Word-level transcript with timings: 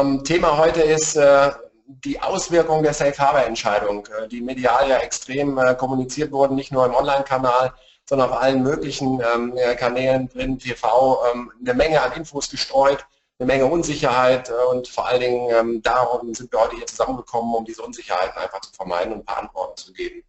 Ähm, 0.00 0.24
Thema 0.24 0.56
heute 0.58 0.80
ist 0.80 1.16
äh, 1.16 1.50
die 1.86 2.20
Auswirkung 2.20 2.82
der 2.82 2.94
Safe 2.94 3.16
Harbor 3.18 3.44
Entscheidung, 3.44 4.06
äh, 4.06 4.28
die 4.28 4.40
medial 4.40 4.88
ja 4.88 4.98
extrem 4.98 5.58
äh, 5.58 5.74
kommuniziert 5.74 6.32
wurden, 6.32 6.54
nicht 6.54 6.72
nur 6.72 6.86
im 6.86 6.94
Online-Kanal, 6.94 7.72
sondern 8.08 8.30
auf 8.30 8.40
allen 8.40 8.62
möglichen 8.62 9.20
ähm, 9.34 9.54
Kanälen 9.76 10.28
drin, 10.28 10.58
TV, 10.58 11.20
ähm, 11.32 11.52
eine 11.60 11.74
Menge 11.74 12.00
an 12.00 12.12
Infos 12.12 12.50
gestreut, 12.50 13.04
eine 13.38 13.46
Menge 13.46 13.66
Unsicherheit 13.66 14.52
und 14.70 14.88
vor 14.88 15.06
allen 15.06 15.20
Dingen 15.20 15.82
darum 15.82 16.32
sind 16.34 16.52
wir 16.52 16.60
heute 16.60 16.76
hier 16.76 16.86
zusammengekommen, 16.86 17.54
um 17.54 17.64
diese 17.64 17.82
Unsicherheiten 17.82 18.38
einfach 18.38 18.60
zu 18.60 18.72
vermeiden 18.72 19.12
und 19.12 19.20
ein 19.20 19.24
paar 19.24 19.38
Antworten 19.38 19.76
zu 19.76 19.92
geben. 19.92 20.22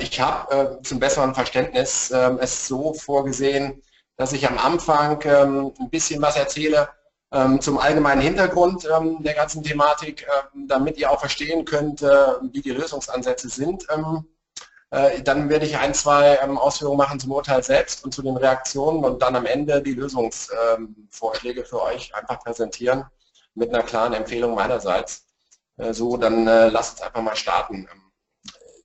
Ich 0.00 0.20
habe 0.20 0.80
zum 0.82 0.98
besseren 0.98 1.34
Verständnis 1.34 2.10
es 2.10 2.66
so 2.66 2.94
vorgesehen, 2.94 3.82
dass 4.16 4.32
ich 4.32 4.48
am 4.48 4.58
Anfang 4.58 5.22
ein 5.22 5.90
bisschen 5.90 6.20
was 6.22 6.36
erzähle, 6.36 6.88
zum 7.60 7.78
allgemeinen 7.78 8.20
Hintergrund 8.20 8.86
ähm, 8.96 9.22
der 9.22 9.34
ganzen 9.34 9.62
Thematik, 9.64 10.24
ähm, 10.54 10.68
damit 10.68 10.98
ihr 10.98 11.10
auch 11.10 11.18
verstehen 11.18 11.64
könnt, 11.64 12.00
äh, 12.00 12.06
wie 12.52 12.60
die 12.62 12.70
Lösungsansätze 12.70 13.48
sind. 13.48 13.86
Äh, 14.90 15.22
dann 15.22 15.48
werde 15.48 15.66
ich 15.66 15.76
ein, 15.76 15.94
zwei 15.94 16.40
Ausführungen 16.42 16.98
machen 16.98 17.18
zum 17.18 17.32
Urteil 17.32 17.64
selbst 17.64 18.04
und 18.04 18.14
zu 18.14 18.22
den 18.22 18.36
Reaktionen 18.36 19.04
und 19.04 19.20
dann 19.20 19.34
am 19.34 19.46
Ende 19.46 19.82
die 19.82 19.94
Lösungsvorschläge 19.94 21.64
für 21.64 21.82
euch 21.82 22.14
einfach 22.14 22.38
präsentieren 22.38 23.04
mit 23.54 23.70
einer 23.74 23.82
klaren 23.82 24.12
Empfehlung 24.12 24.54
meinerseits. 24.54 25.26
Äh, 25.76 25.92
so, 25.92 26.16
dann 26.16 26.44
lasst 26.44 27.00
uns 27.00 27.02
einfach 27.02 27.22
mal 27.22 27.34
starten. 27.34 27.88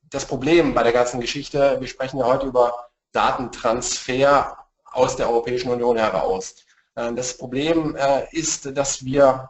Das 0.09 0.25
Problem 0.25 0.73
bei 0.73 0.81
der 0.81 0.94
ganzen 0.94 1.20
Geschichte, 1.20 1.77
wir 1.80 1.88
sprechen 1.88 2.17
ja 2.17 2.25
heute 2.25 2.47
über 2.47 2.89
Datentransfer 3.11 4.58
aus 4.86 5.16
der 5.16 5.30
Europäischen 5.30 5.70
Union 5.70 5.97
heraus. 5.97 6.55
Äh, 7.00 7.14
das 7.14 7.38
Problem 7.38 7.95
äh, 7.95 8.28
ist, 8.31 8.78
dass 8.78 9.03
wir 9.05 9.50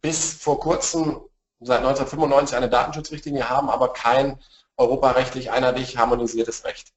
bis 0.00 0.34
vor 0.34 0.60
kurzem, 0.60 1.20
seit 1.60 1.78
1995, 1.78 2.56
eine 2.56 2.68
Datenschutzrichtlinie 2.68 3.48
haben, 3.48 3.70
aber 3.70 3.92
kein 3.92 4.38
europarechtlich 4.76 5.50
einheitlich 5.50 5.96
harmonisiertes 5.96 6.64
Recht. 6.64 6.92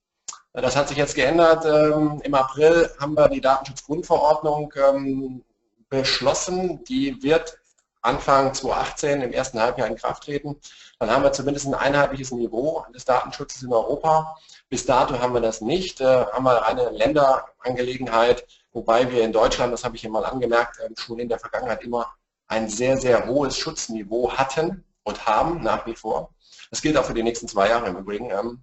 Äh, 0.52 0.62
das 0.62 0.76
hat 0.76 0.88
sich 0.88 0.98
jetzt 0.98 1.14
geändert. 1.14 1.64
Ähm, 1.64 2.20
Im 2.24 2.34
April 2.34 2.90
haben 3.00 3.14
wir 3.14 3.28
die 3.28 3.40
Datenschutzgrundverordnung 3.40 4.72
ähm, 4.76 5.44
beschlossen. 5.88 6.84
Die 6.84 7.22
wird 7.22 7.58
Anfang 8.02 8.54
2018 8.54 9.22
im 9.22 9.32
ersten 9.32 9.60
Halbjahr 9.60 9.88
in 9.88 9.96
Kraft 9.96 10.24
treten. 10.24 10.56
Dann 10.98 11.10
haben 11.10 11.24
wir 11.24 11.32
zumindest 11.32 11.66
ein 11.66 11.74
einheitliches 11.74 12.30
Niveau 12.32 12.84
des 12.94 13.04
Datenschutzes 13.04 13.62
in 13.62 13.72
Europa. 13.72 14.36
Bis 14.68 14.86
dato 14.86 15.18
haben 15.18 15.34
wir 15.34 15.40
das 15.40 15.60
nicht. 15.60 16.00
Haben 16.00 16.44
wir 16.44 16.66
eine 16.66 16.90
Länderangelegenheit 16.90 18.46
wobei 18.76 19.10
wir 19.10 19.24
in 19.24 19.32
Deutschland, 19.32 19.72
das 19.72 19.84
habe 19.84 19.96
ich 19.96 20.02
hier 20.02 20.10
mal 20.10 20.26
angemerkt, 20.26 20.78
ähm, 20.84 20.94
schon 20.96 21.18
in 21.18 21.30
der 21.30 21.38
Vergangenheit 21.38 21.82
immer 21.82 22.14
ein 22.46 22.68
sehr, 22.68 22.98
sehr 22.98 23.26
hohes 23.26 23.56
Schutzniveau 23.56 24.30
hatten 24.32 24.84
und 25.02 25.26
haben 25.26 25.62
nach 25.62 25.86
wie 25.86 25.96
vor. 25.96 26.34
Das 26.70 26.82
gilt 26.82 26.96
auch 26.98 27.06
für 27.06 27.14
die 27.14 27.22
nächsten 27.22 27.48
zwei 27.48 27.70
Jahre 27.70 27.88
im 27.88 27.96
Übrigen. 27.96 28.30
Ähm, 28.30 28.62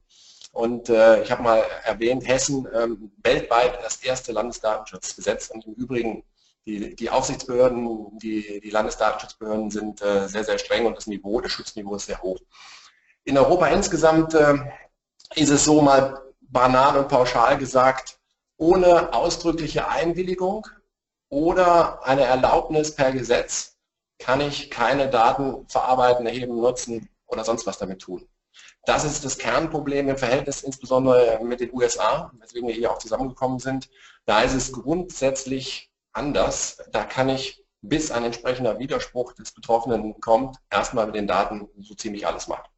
und 0.52 0.88
äh, 0.90 1.24
ich 1.24 1.32
habe 1.32 1.42
mal 1.42 1.64
erwähnt, 1.84 2.28
Hessen 2.28 2.68
ähm, 2.76 3.12
weltweit 3.24 3.84
das 3.84 4.04
erste 4.04 4.32
Landesdatenschutzgesetz 4.32 5.50
und 5.50 5.66
im 5.66 5.74
Übrigen 5.74 6.24
die, 6.68 6.96
die 6.96 7.10
Aufsichtsbehörden, 7.10 8.20
die, 8.20 8.62
die 8.62 8.70
Landesdatenschutzbehörden 8.70 9.72
sind 9.72 10.02
äh, 10.04 10.28
sehr, 10.30 10.44
sehr 10.44 10.60
streng 10.60 10.86
und 10.86 10.96
das 10.96 11.08
Niveau, 11.08 11.42
das 11.42 11.52
Schutzniveau 11.52 11.96
ist 11.96 12.06
sehr 12.06 12.22
hoch. 12.22 12.40
In 13.26 13.38
Europa 13.38 13.68
insgesamt 13.68 14.34
ist 14.34 15.50
es 15.50 15.64
so 15.64 15.82
mal 15.82 16.22
banal 16.42 16.98
und 16.98 17.08
pauschal 17.08 17.58
gesagt, 17.58 18.20
ohne 18.58 19.14
ausdrückliche 19.14 19.88
Einwilligung 19.88 20.68
oder 21.30 22.06
eine 22.06 22.24
Erlaubnis 22.24 22.96
per 22.96 23.12
Gesetz 23.12 23.78
kann 24.20 24.42
ich 24.42 24.70
keine 24.70 25.10
Daten 25.10 25.68
verarbeiten, 25.68 26.26
erheben, 26.26 26.56
nutzen 26.56 27.10
oder 27.26 27.44
sonst 27.44 27.66
was 27.66 27.78
damit 27.78 28.02
tun. 28.02 28.28
Das 28.86 29.04
ist 29.04 29.26
das 29.26 29.38
Kernproblem 29.38 30.10
im 30.10 30.18
Verhältnis 30.18 30.62
insbesondere 30.62 31.40
mit 31.44 31.60
den 31.60 31.74
USA, 31.74 32.32
weswegen 32.40 32.68
wir 32.68 32.76
hier 32.76 32.92
auch 32.92 33.00
zusammengekommen 33.00 33.60
sind. 33.60 33.90
Da 34.26 34.44
ist 34.44 34.54
es 34.54 34.72
grundsätzlich 34.72 35.90
anders. 36.12 36.78
Da 36.92 37.04
kann 37.04 37.30
ich, 37.30 37.64
bis 37.82 38.12
ein 38.12 38.24
entsprechender 38.24 38.80
Widerspruch 38.80 39.34
des 39.34 39.52
Betroffenen 39.52 40.20
kommt, 40.22 40.58
erstmal 40.70 41.06
mit 41.06 41.16
den 41.16 41.28
Daten 41.28 41.68
so 41.80 41.96
ziemlich 41.96 42.28
alles 42.28 42.48
machen. 42.48 42.70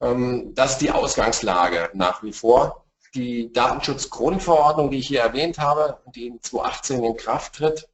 Ähm, 0.00 0.54
das 0.54 0.72
ist 0.72 0.80
die 0.80 0.90
Ausgangslage 0.90 1.90
nach 1.94 2.22
wie 2.22 2.32
vor 2.32 2.81
die 3.14 3.52
Datenschutzgrundverordnung, 3.52 4.90
die 4.90 4.98
ich 4.98 5.08
hier 5.08 5.20
erwähnt 5.20 5.58
habe, 5.58 6.00
die 6.14 6.28
in 6.28 6.42
2018 6.42 7.04
in 7.04 7.16
Kraft 7.16 7.54
tritt, 7.54 7.88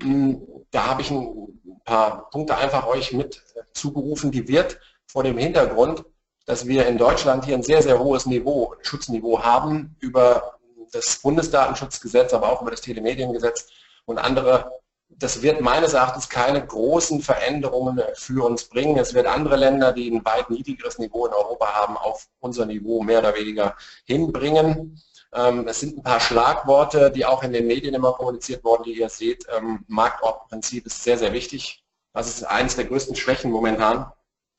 hm, 0.00 0.46
da 0.70 0.86
habe 0.86 1.02
ich 1.02 1.10
ein 1.10 1.80
paar 1.84 2.30
Punkte 2.30 2.56
einfach 2.56 2.86
euch 2.86 3.12
mit 3.12 3.42
zugerufen, 3.72 4.30
die 4.30 4.48
wird 4.48 4.78
vor 5.06 5.24
dem 5.24 5.38
Hintergrund, 5.38 6.04
dass 6.46 6.66
wir 6.66 6.86
in 6.86 6.98
Deutschland 6.98 7.44
hier 7.44 7.54
ein 7.54 7.62
sehr, 7.62 7.82
sehr 7.82 7.98
hohes 7.98 8.26
Niveau, 8.26 8.74
Schutzniveau 8.82 9.42
haben 9.42 9.96
über 10.00 10.58
das 10.92 11.20
Bundesdatenschutzgesetz, 11.22 12.32
aber 12.32 12.50
auch 12.50 12.62
über 12.62 12.70
das 12.70 12.80
Telemediengesetz 12.80 13.68
und 14.06 14.18
andere 14.18 14.79
das 15.10 15.42
wird 15.42 15.60
meines 15.60 15.92
Erachtens 15.92 16.28
keine 16.28 16.64
großen 16.64 17.20
Veränderungen 17.20 18.00
für 18.14 18.46
uns 18.46 18.64
bringen. 18.64 18.98
Es 18.98 19.12
wird 19.12 19.26
andere 19.26 19.56
Länder, 19.56 19.92
die 19.92 20.10
ein 20.10 20.24
weit 20.24 20.48
niedrigeres 20.50 20.98
Niveau 20.98 21.26
in 21.26 21.32
Europa 21.32 21.74
haben, 21.74 21.96
auf 21.96 22.28
unser 22.40 22.64
Niveau 22.66 23.02
mehr 23.02 23.18
oder 23.18 23.34
weniger 23.34 23.76
hinbringen. 24.04 25.00
Ähm, 25.32 25.68
es 25.68 25.80
sind 25.80 25.98
ein 25.98 26.02
paar 26.02 26.20
Schlagworte, 26.20 27.10
die 27.10 27.24
auch 27.26 27.42
in 27.42 27.52
den 27.52 27.66
Medien 27.66 27.94
immer 27.94 28.12
kommuniziert 28.12 28.64
wurden, 28.64 28.84
die 28.84 28.98
ihr 28.98 29.08
seht. 29.08 29.46
Ähm, 29.54 29.84
Marktortprinzip 29.88 30.86
ist 30.86 31.04
sehr, 31.04 31.18
sehr 31.18 31.32
wichtig. 31.32 31.84
Das 32.12 32.28
ist 32.28 32.42
eines 32.44 32.76
der 32.76 32.86
größten 32.86 33.14
Schwächen 33.14 33.50
momentan. 33.50 34.10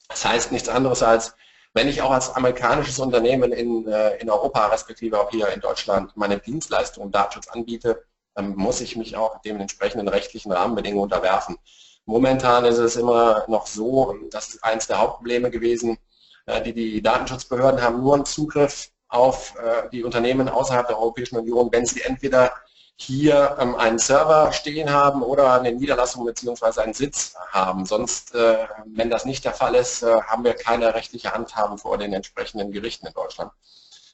Das 0.08 0.26
heißt 0.26 0.52
nichts 0.52 0.70
anderes 0.70 1.04
als, 1.04 1.36
wenn 1.74 1.88
ich 1.88 2.02
auch 2.02 2.12
als 2.12 2.36
amerikanisches 2.36 3.00
Unternehmen 3.00 3.52
in, 3.52 3.88
äh, 3.88 4.18
in 4.18 4.30
Europa, 4.30 4.68
respektive 4.68 5.20
auch 5.20 5.32
hier 5.32 5.50
in 5.50 5.62
Deutschland, 5.62 6.16
meine 6.16 6.38
Dienstleistungen 6.38 7.12
Datenschutz 7.12 7.48
anbiete, 7.48 8.04
muss 8.40 8.82
ich 8.82 8.96
mich 8.96 9.18
auch 9.18 9.42
dem 9.42 9.60
entsprechenden 9.60 10.08
rechtlichen 10.08 10.52
Rahmenbedingungen 10.52 11.04
unterwerfen. 11.04 11.58
Momentan 12.06 12.66
ist 12.66 12.78
es 12.78 12.96
immer 12.96 13.46
noch 13.48 13.68
so, 13.68 14.16
das 14.32 14.50
ist 14.50 14.64
eines 14.64 14.88
der 14.88 15.00
Hauptprobleme 15.00 15.52
gewesen, 15.52 15.98
äh, 16.46 16.62
die, 16.62 16.74
die 16.74 17.02
Datenschutzbehörden 17.02 17.82
haben 17.82 18.02
nur 18.02 18.16
einen 18.16 18.26
Zugriff 18.26 18.90
auf 19.08 19.56
äh, 19.58 19.90
die 19.92 20.04
Unternehmen 20.04 20.50
außerhalb 20.50 20.88
der 20.88 20.98
Europäischen 20.98 21.38
Union, 21.38 21.70
wenn 21.72 21.86
sie 21.86 22.02
entweder 22.02 22.54
hier 22.96 23.58
ähm, 23.60 23.76
einen 23.76 24.00
Server 24.00 24.52
stehen 24.54 24.92
haben 24.92 25.22
oder 25.24 25.54
eine 25.54 25.72
Niederlassung 25.72 26.26
bzw. 26.26 26.82
einen 26.82 26.94
Sitz 26.94 27.36
haben. 27.50 27.86
Sonst, 27.86 28.36
äh, 28.36 28.68
wenn 28.86 29.10
das 29.10 29.26
nicht 29.26 29.44
der 29.46 29.54
Fall 29.54 29.76
ist, 29.76 30.04
haben 30.04 30.44
wir 30.44 30.54
keine 30.54 30.94
rechtliche 30.94 31.34
Handhabe 31.34 31.78
vor 31.78 31.98
den 31.98 32.14
entsprechenden 32.14 32.72
Gerichten 32.72 33.08
in 33.08 33.14
Deutschland. 33.14 33.52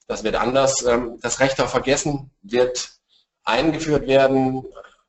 Das 0.08 0.24
wird 0.24 0.36
anders. 0.36 0.84
Ähm, 0.84 1.20
das 1.22 1.40
Recht 1.40 1.60
auf 1.62 1.70
Vergessen 1.70 2.32
wird 2.42 2.92
eingeführt 3.48 4.08
werden. 4.08 4.66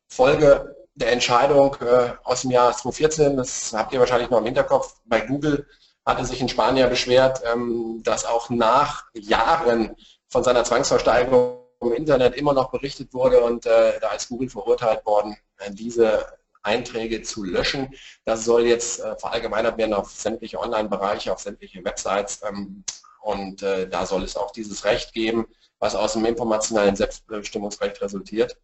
Folge 0.08 0.76
der 0.94 1.12
Entscheidung 1.12 1.76
äh, 1.80 2.10
aus 2.24 2.42
dem 2.42 2.50
Jahr 2.50 2.72
2014, 2.72 3.36
das 3.36 3.72
habt 3.72 3.92
ihr 3.92 4.00
wahrscheinlich 4.00 4.30
noch 4.30 4.38
im 4.38 4.46
Hinterkopf, 4.46 4.96
bei 5.04 5.20
Google 5.20 5.66
hatte 6.04 6.24
sich 6.24 6.40
in 6.40 6.48
Spanien 6.48 6.88
beschwert, 6.88 7.42
ähm, 7.52 8.00
dass 8.02 8.24
auch 8.24 8.48
nach 8.48 9.04
Jahren 9.14 9.94
von 10.28 10.42
seiner 10.42 10.64
Zwangsversteigerung 10.64 11.58
im 11.82 11.92
Internet 11.92 12.34
immer 12.34 12.54
noch 12.54 12.70
berichtet 12.70 13.12
wurde 13.12 13.40
und 13.40 13.66
äh, 13.66 14.00
da 14.00 14.12
ist 14.12 14.28
Google 14.28 14.48
verurteilt 14.48 15.04
worden, 15.04 15.36
äh, 15.58 15.70
diese 15.70 16.26
Einträge 16.62 17.22
zu 17.22 17.44
löschen. 17.44 17.94
Das 18.24 18.44
soll 18.44 18.66
jetzt 18.66 19.00
verallgemeinert 19.18 19.78
werden 19.78 19.94
auf 19.94 20.10
sämtliche 20.10 20.58
Online-Bereiche, 20.58 21.32
auf 21.32 21.38
sämtliche 21.38 21.84
Websites 21.84 22.42
ähm, 22.46 22.84
und 23.20 23.62
da 23.62 24.06
soll 24.06 24.22
es 24.22 24.36
auch 24.36 24.52
dieses 24.52 24.84
Recht 24.84 25.12
geben, 25.12 25.46
was 25.78 25.94
aus 25.94 26.14
dem 26.14 26.24
informationalen 26.24 26.96
Selbstbestimmungsrecht 26.96 28.00
resultiert. 28.00 28.56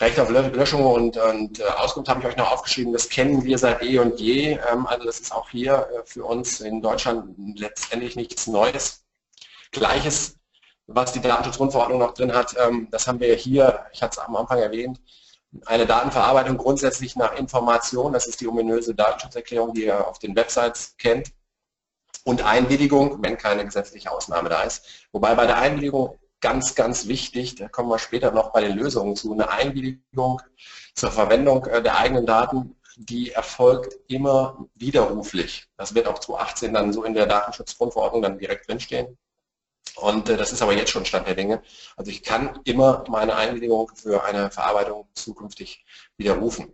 Recht 0.00 0.20
auf 0.20 0.30
Löschung 0.30 0.86
und, 0.86 1.16
und 1.16 1.58
äh, 1.58 1.64
Auskunft 1.64 2.08
habe 2.08 2.20
ich 2.20 2.26
euch 2.26 2.36
noch 2.36 2.52
aufgeschrieben, 2.52 2.92
das 2.92 3.08
kennen 3.08 3.42
wir 3.44 3.58
seit 3.58 3.82
eh 3.82 3.98
und 3.98 4.20
je. 4.20 4.58
Ähm, 4.70 4.86
also 4.86 5.04
das 5.04 5.18
ist 5.18 5.32
auch 5.32 5.50
hier 5.50 5.88
äh, 5.92 6.06
für 6.06 6.24
uns 6.24 6.60
in 6.60 6.80
Deutschland 6.80 7.34
letztendlich 7.58 8.14
nichts 8.14 8.46
Neues. 8.46 9.04
Gleiches, 9.72 10.36
was 10.86 11.12
die 11.12 11.20
Datenschutzgrundverordnung 11.20 11.98
noch 11.98 12.14
drin 12.14 12.32
hat, 12.32 12.54
ähm, 12.58 12.86
das 12.92 13.08
haben 13.08 13.18
wir 13.18 13.34
hier, 13.34 13.86
ich 13.92 14.00
hatte 14.00 14.20
es 14.20 14.24
am 14.24 14.36
Anfang 14.36 14.60
erwähnt, 14.60 15.00
eine 15.66 15.84
Datenverarbeitung 15.84 16.58
grundsätzlich 16.58 17.16
nach 17.16 17.34
Information, 17.36 18.12
das 18.12 18.26
ist 18.28 18.40
die 18.40 18.46
ominöse 18.46 18.94
Datenschutzerklärung, 18.94 19.74
die 19.74 19.86
ihr 19.86 20.06
auf 20.06 20.20
den 20.20 20.36
Websites 20.36 20.94
kennt, 20.96 21.32
und 22.24 22.42
Einwilligung, 22.42 23.22
wenn 23.22 23.38
keine 23.38 23.64
gesetzliche 23.64 24.10
Ausnahme 24.10 24.48
da 24.48 24.62
ist. 24.62 24.84
Wobei 25.12 25.34
bei 25.34 25.46
der 25.46 25.56
Einwilligung 25.56 26.18
ganz, 26.40 26.74
ganz 26.74 27.08
wichtig, 27.08 27.56
da 27.56 27.68
kommen 27.68 27.88
wir 27.88 27.98
später 27.98 28.30
noch 28.30 28.52
bei 28.52 28.60
den 28.60 28.76
Lösungen 28.76 29.16
zu, 29.16 29.32
eine 29.32 29.50
Einwilligung 29.50 30.40
zur 30.94 31.10
Verwendung 31.10 31.66
äh, 31.66 31.82
der 31.82 31.98
eigenen 31.98 32.26
Daten, 32.26 32.76
die 32.96 33.30
erfolgt 33.30 33.96
immer 34.08 34.66
widerruflich. 34.74 35.68
Das 35.76 35.94
wird 35.94 36.08
auch 36.08 36.18
2018 36.18 36.74
dann 36.74 36.92
so 36.92 37.04
in 37.04 37.14
der 37.14 37.26
Datenschutzgrundverordnung 37.26 38.22
dann 38.22 38.38
direkt 38.38 38.68
drinstehen. 38.68 39.16
Und 39.96 40.28
äh, 40.28 40.36
das 40.36 40.52
ist 40.52 40.62
aber 40.62 40.72
jetzt 40.72 40.90
schon 40.90 41.04
Stand 41.04 41.26
der 41.26 41.34
Dinge. 41.34 41.62
Also 41.96 42.10
ich 42.10 42.22
kann 42.22 42.60
immer 42.64 43.04
meine 43.08 43.36
Einwilligung 43.36 43.90
für 43.94 44.24
eine 44.24 44.50
Verarbeitung 44.50 45.08
zukünftig 45.14 45.84
widerrufen. 46.16 46.72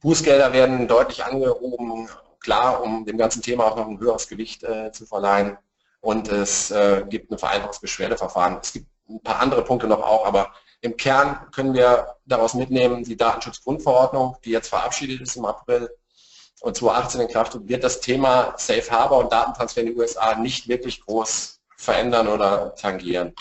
Bußgelder 0.00 0.52
werden 0.52 0.86
deutlich 0.88 1.24
angehoben, 1.24 2.08
klar, 2.38 2.82
um 2.82 3.04
dem 3.04 3.18
ganzen 3.18 3.42
Thema 3.42 3.64
auch 3.64 3.76
noch 3.76 3.88
ein 3.88 3.98
höheres 3.98 4.28
Gewicht 4.28 4.62
äh, 4.62 4.92
zu 4.92 5.06
verleihen. 5.06 5.58
Und 6.06 6.28
es 6.28 6.70
äh, 6.70 7.04
gibt 7.08 7.32
ein 7.32 7.38
vereinfachtes 7.38 7.80
Beschwerdeverfahren. 7.80 8.58
Es 8.62 8.72
gibt 8.74 8.86
ein 9.08 9.20
paar 9.22 9.40
andere 9.40 9.64
Punkte 9.64 9.88
noch 9.88 10.04
auch, 10.04 10.24
aber 10.24 10.52
im 10.80 10.96
Kern 10.96 11.50
können 11.50 11.74
wir 11.74 12.14
daraus 12.26 12.54
mitnehmen, 12.54 13.02
die 13.02 13.16
Datenschutzgrundverordnung, 13.16 14.36
die 14.44 14.50
jetzt 14.50 14.68
verabschiedet 14.68 15.20
ist 15.20 15.34
im 15.34 15.46
April 15.46 15.90
und 16.60 16.76
2018 16.76 17.20
in 17.22 17.28
Kraft 17.28 17.58
wird 17.68 17.82
das 17.82 17.98
Thema 17.98 18.54
Safe 18.56 18.88
Harbor 18.88 19.18
und 19.18 19.32
Datentransfer 19.32 19.80
in 19.80 19.86
die 19.88 19.96
USA 19.96 20.36
nicht 20.36 20.68
wirklich 20.68 21.00
groß 21.00 21.58
verändern 21.76 22.28
oder 22.28 22.76
tangieren. 22.76 23.34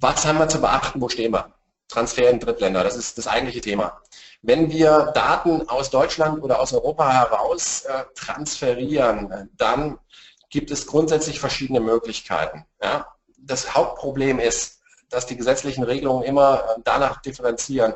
Was 0.00 0.24
haben 0.24 0.38
wir 0.38 0.48
zu 0.48 0.62
beachten? 0.62 1.02
Wo 1.02 1.10
stehen 1.10 1.32
wir? 1.32 1.52
Transfer 1.88 2.30
in 2.30 2.40
Drittländer, 2.40 2.82
das 2.82 2.96
ist 2.96 3.18
das 3.18 3.26
eigentliche 3.26 3.60
Thema. 3.60 4.00
Wenn 4.40 4.70
wir 4.70 5.12
Daten 5.14 5.68
aus 5.68 5.90
Deutschland 5.90 6.42
oder 6.42 6.60
aus 6.60 6.72
Europa 6.72 7.12
heraus 7.12 7.82
äh, 7.82 8.04
transferieren, 8.14 9.50
dann 9.58 9.98
gibt 10.48 10.70
es 10.70 10.86
grundsätzlich 10.86 11.40
verschiedene 11.40 11.80
Möglichkeiten. 11.80 12.64
Ja? 12.82 13.06
Das 13.38 13.74
Hauptproblem 13.74 14.38
ist, 14.38 14.80
dass 15.08 15.26
die 15.26 15.36
gesetzlichen 15.36 15.84
Regelungen 15.84 16.24
immer 16.24 16.60
äh, 16.60 16.80
danach 16.84 17.20
differenzieren, 17.22 17.94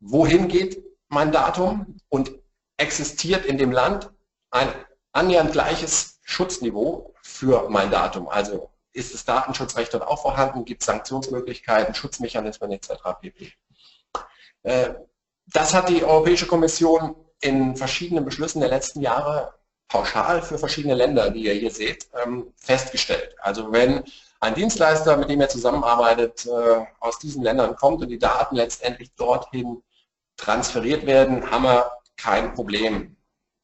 wohin 0.00 0.48
geht 0.48 0.82
mein 1.08 1.32
Datum 1.32 1.98
und 2.08 2.32
existiert 2.76 3.46
in 3.46 3.58
dem 3.58 3.72
Land 3.72 4.10
ein 4.50 4.68
annähernd 5.12 5.52
gleiches 5.52 6.20
Schutzniveau 6.22 7.14
für 7.22 7.68
mein 7.70 7.90
Datum. 7.90 8.28
Also 8.28 8.70
ist 8.92 9.14
das 9.14 9.24
Datenschutzrecht 9.24 9.94
dort 9.94 10.06
auch 10.06 10.22
vorhanden, 10.22 10.64
gibt 10.64 10.82
es 10.82 10.86
Sanktionsmöglichkeiten, 10.86 11.94
Schutzmechanismen 11.94 12.72
etc. 12.72 12.92
pp. 13.20 13.52
Äh, 14.62 14.94
das 15.46 15.74
hat 15.74 15.88
die 15.88 16.04
Europäische 16.04 16.46
Kommission 16.46 17.14
in 17.40 17.76
verschiedenen 17.76 18.24
Beschlüssen 18.24 18.60
der 18.60 18.70
letzten 18.70 19.00
Jahre 19.00 19.54
pauschal 19.88 20.42
für 20.42 20.58
verschiedene 20.58 20.94
Länder, 20.94 21.30
die 21.30 21.44
ihr 21.44 21.54
hier 21.54 21.70
seht, 21.70 22.08
ähm, 22.22 22.52
festgestellt. 22.56 23.36
Also 23.40 23.72
wenn 23.72 24.02
ein 24.40 24.54
Dienstleister, 24.54 25.16
mit 25.16 25.30
dem 25.30 25.40
ihr 25.40 25.48
zusammenarbeitet, 25.48 26.46
äh, 26.46 26.84
aus 27.00 27.18
diesen 27.18 27.42
Ländern 27.42 27.76
kommt 27.76 28.02
und 28.02 28.08
die 28.08 28.18
Daten 28.18 28.56
letztendlich 28.56 29.12
dorthin 29.14 29.82
transferiert 30.36 31.06
werden, 31.06 31.50
haben 31.50 31.64
wir 31.64 31.90
kein 32.16 32.54
Problem. 32.54 33.16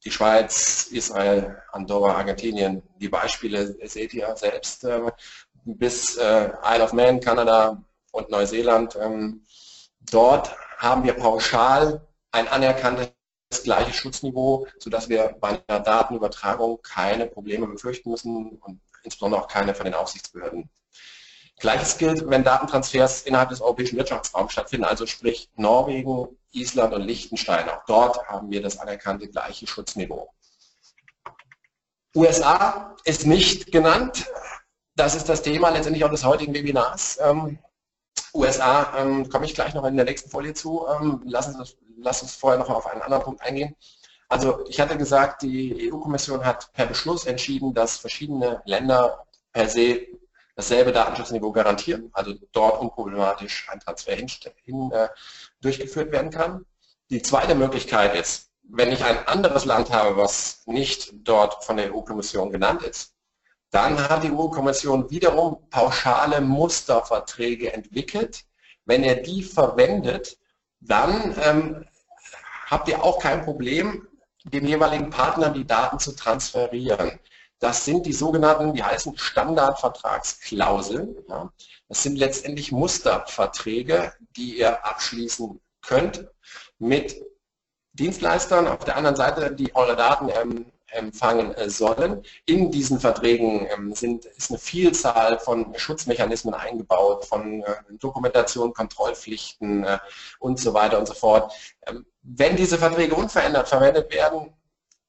Die 0.05 0.11
Schweiz, 0.11 0.87
Israel, 0.91 1.61
Andorra, 1.71 2.15
Argentinien, 2.15 2.83
die 2.97 3.07
Beispiele 3.07 3.77
seht 3.87 4.13
ihr 4.13 4.35
selbst, 4.35 4.83
äh, 4.83 5.01
bis 5.65 6.17
äh, 6.17 6.49
Isle 6.63 6.83
of 6.83 6.93
Man, 6.93 7.19
Kanada 7.19 7.81
und 8.11 8.29
Neuseeland. 8.29 8.97
Ähm, 8.99 9.45
dort 10.11 10.55
haben 10.77 11.03
wir 11.03 11.13
pauschal 11.13 12.05
ein 12.31 12.47
anerkanntes 12.47 13.12
gleiche 13.61 13.93
Schutzniveau, 13.93 14.65
sodass 14.79 15.09
wir 15.09 15.35
bei 15.39 15.61
einer 15.67 15.79
Datenübertragung 15.79 16.81
keine 16.81 17.27
Probleme 17.27 17.67
befürchten 17.67 18.09
müssen 18.09 18.57
und 18.57 18.81
insbesondere 19.03 19.43
auch 19.43 19.47
keine 19.47 19.75
von 19.75 19.85
den 19.85 19.93
Aufsichtsbehörden. 19.93 20.69
Gleiches 21.59 21.97
gilt, 21.97 22.27
wenn 22.27 22.43
Datentransfers 22.43 23.21
innerhalb 23.21 23.49
des 23.49 23.61
europäischen 23.61 23.97
Wirtschaftsraums 23.97 24.51
stattfinden, 24.51 24.85
also 24.85 25.05
sprich 25.05 25.49
Norwegen, 25.55 26.27
Island 26.51 26.93
und 26.93 27.03
Liechtenstein. 27.03 27.69
Auch 27.69 27.85
dort 27.85 28.27
haben 28.27 28.49
wir 28.49 28.61
das 28.61 28.79
anerkannte 28.79 29.27
gleiche 29.27 29.67
Schutzniveau. 29.67 30.33
USA 32.15 32.95
ist 33.05 33.25
nicht 33.25 33.71
genannt. 33.71 34.27
Das 34.95 35.15
ist 35.15 35.29
das 35.29 35.41
Thema 35.41 35.69
letztendlich 35.69 36.03
auch 36.03 36.11
des 36.11 36.23
heutigen 36.23 36.53
Webinars. 36.53 37.19
USA 38.33 38.93
ähm, 38.97 39.29
komme 39.29 39.45
ich 39.45 39.53
gleich 39.53 39.73
noch 39.73 39.85
in 39.85 39.95
der 39.95 40.05
nächsten 40.05 40.29
Folie 40.29 40.53
zu. 40.53 40.85
Ähm, 40.87 41.21
lassen 41.25 41.63
Sie, 41.63 41.77
lass 41.97 42.21
uns 42.21 42.35
vorher 42.35 42.59
noch 42.59 42.69
auf 42.69 42.87
einen 42.87 43.01
anderen 43.01 43.23
Punkt 43.23 43.41
eingehen. 43.41 43.75
Also 44.29 44.65
ich 44.67 44.79
hatte 44.79 44.97
gesagt, 44.97 45.43
die 45.43 45.91
EU-Kommission 45.91 46.43
hat 46.43 46.73
per 46.73 46.87
Beschluss 46.87 47.25
entschieden, 47.25 47.73
dass 47.73 47.97
verschiedene 47.97 48.61
Länder 48.65 49.25
per 49.51 49.69
se 49.69 50.07
dasselbe 50.55 50.91
Datenschutzniveau 50.91 51.51
garantieren, 51.51 52.09
also 52.13 52.33
dort 52.51 52.79
unproblematisch 52.81 53.67
ein 53.71 53.79
Transfer 53.79 54.15
hin, 54.15 54.27
hin 54.63 54.91
äh, 54.91 55.09
durchgeführt 55.61 56.11
werden 56.11 56.31
kann. 56.31 56.65
Die 57.09 57.21
zweite 57.21 57.55
Möglichkeit 57.55 58.15
ist, 58.15 58.49
wenn 58.63 58.91
ich 58.91 59.03
ein 59.03 59.27
anderes 59.27 59.65
Land 59.65 59.91
habe, 59.91 60.17
was 60.17 60.63
nicht 60.65 61.13
dort 61.13 61.63
von 61.63 61.77
der 61.77 61.93
EU-Kommission 61.93 62.51
genannt 62.51 62.83
ist, 62.83 63.12
dann 63.73 63.97
hat 64.07 64.23
die 64.23 64.31
EU-Kommission 64.31 65.09
wiederum 65.09 65.57
pauschale 65.71 66.41
Musterverträge 66.41 67.73
entwickelt. 67.73 68.45
Wenn 68.85 69.03
ihr 69.03 69.23
die 69.23 69.41
verwendet, 69.41 70.37
dann 70.79 71.35
ähm, 71.43 71.85
habt 72.69 72.87
ihr 72.87 73.03
auch 73.03 73.17
kein 73.17 73.43
Problem, 73.43 74.07
dem 74.43 74.67
jeweiligen 74.67 75.09
Partner 75.09 75.49
die 75.49 75.65
Daten 75.65 75.97
zu 75.97 76.15
transferieren. 76.15 77.19
Das 77.57 77.83
sind 77.83 78.05
die 78.05 78.13
sogenannten, 78.13 78.73
die 78.73 78.83
heißen 78.83 79.17
Standardvertragsklauseln. 79.17 81.15
Ja. 81.27 81.51
Das 81.89 82.03
sind 82.03 82.17
letztendlich 82.17 82.71
Musterverträge, 82.71 84.13
die 84.35 84.59
ihr 84.59 84.85
abschließen 84.85 85.59
könnt 85.81 86.27
mit 86.77 87.15
Dienstleistern 87.93 88.67
auf 88.67 88.85
der 88.85 88.97
anderen 88.97 89.15
Seite, 89.15 89.51
die 89.55 89.75
eure 89.75 89.95
Daten 89.95 90.29
ähm, 90.29 90.65
empfangen 90.93 91.53
äh, 91.55 91.69
sollen. 91.69 92.23
In 92.45 92.71
diesen 92.71 92.99
Verträgen 92.99 93.67
ähm, 93.73 93.93
sind, 93.93 94.25
ist 94.25 94.51
eine 94.51 94.59
Vielzahl 94.59 95.39
von 95.39 95.73
Schutzmechanismen 95.77 96.53
eingebaut, 96.53 97.25
von 97.25 97.63
äh, 97.63 97.75
Dokumentation, 97.99 98.73
Kontrollpflichten 98.73 99.83
äh, 99.83 99.99
und 100.39 100.59
so 100.59 100.73
weiter 100.73 100.99
und 100.99 101.07
so 101.07 101.13
fort. 101.13 101.51
Ähm, 101.87 102.05
wenn 102.21 102.55
diese 102.55 102.77
Verträge 102.77 103.15
unverändert 103.15 103.67
verwendet 103.67 104.13
werden, 104.13 104.53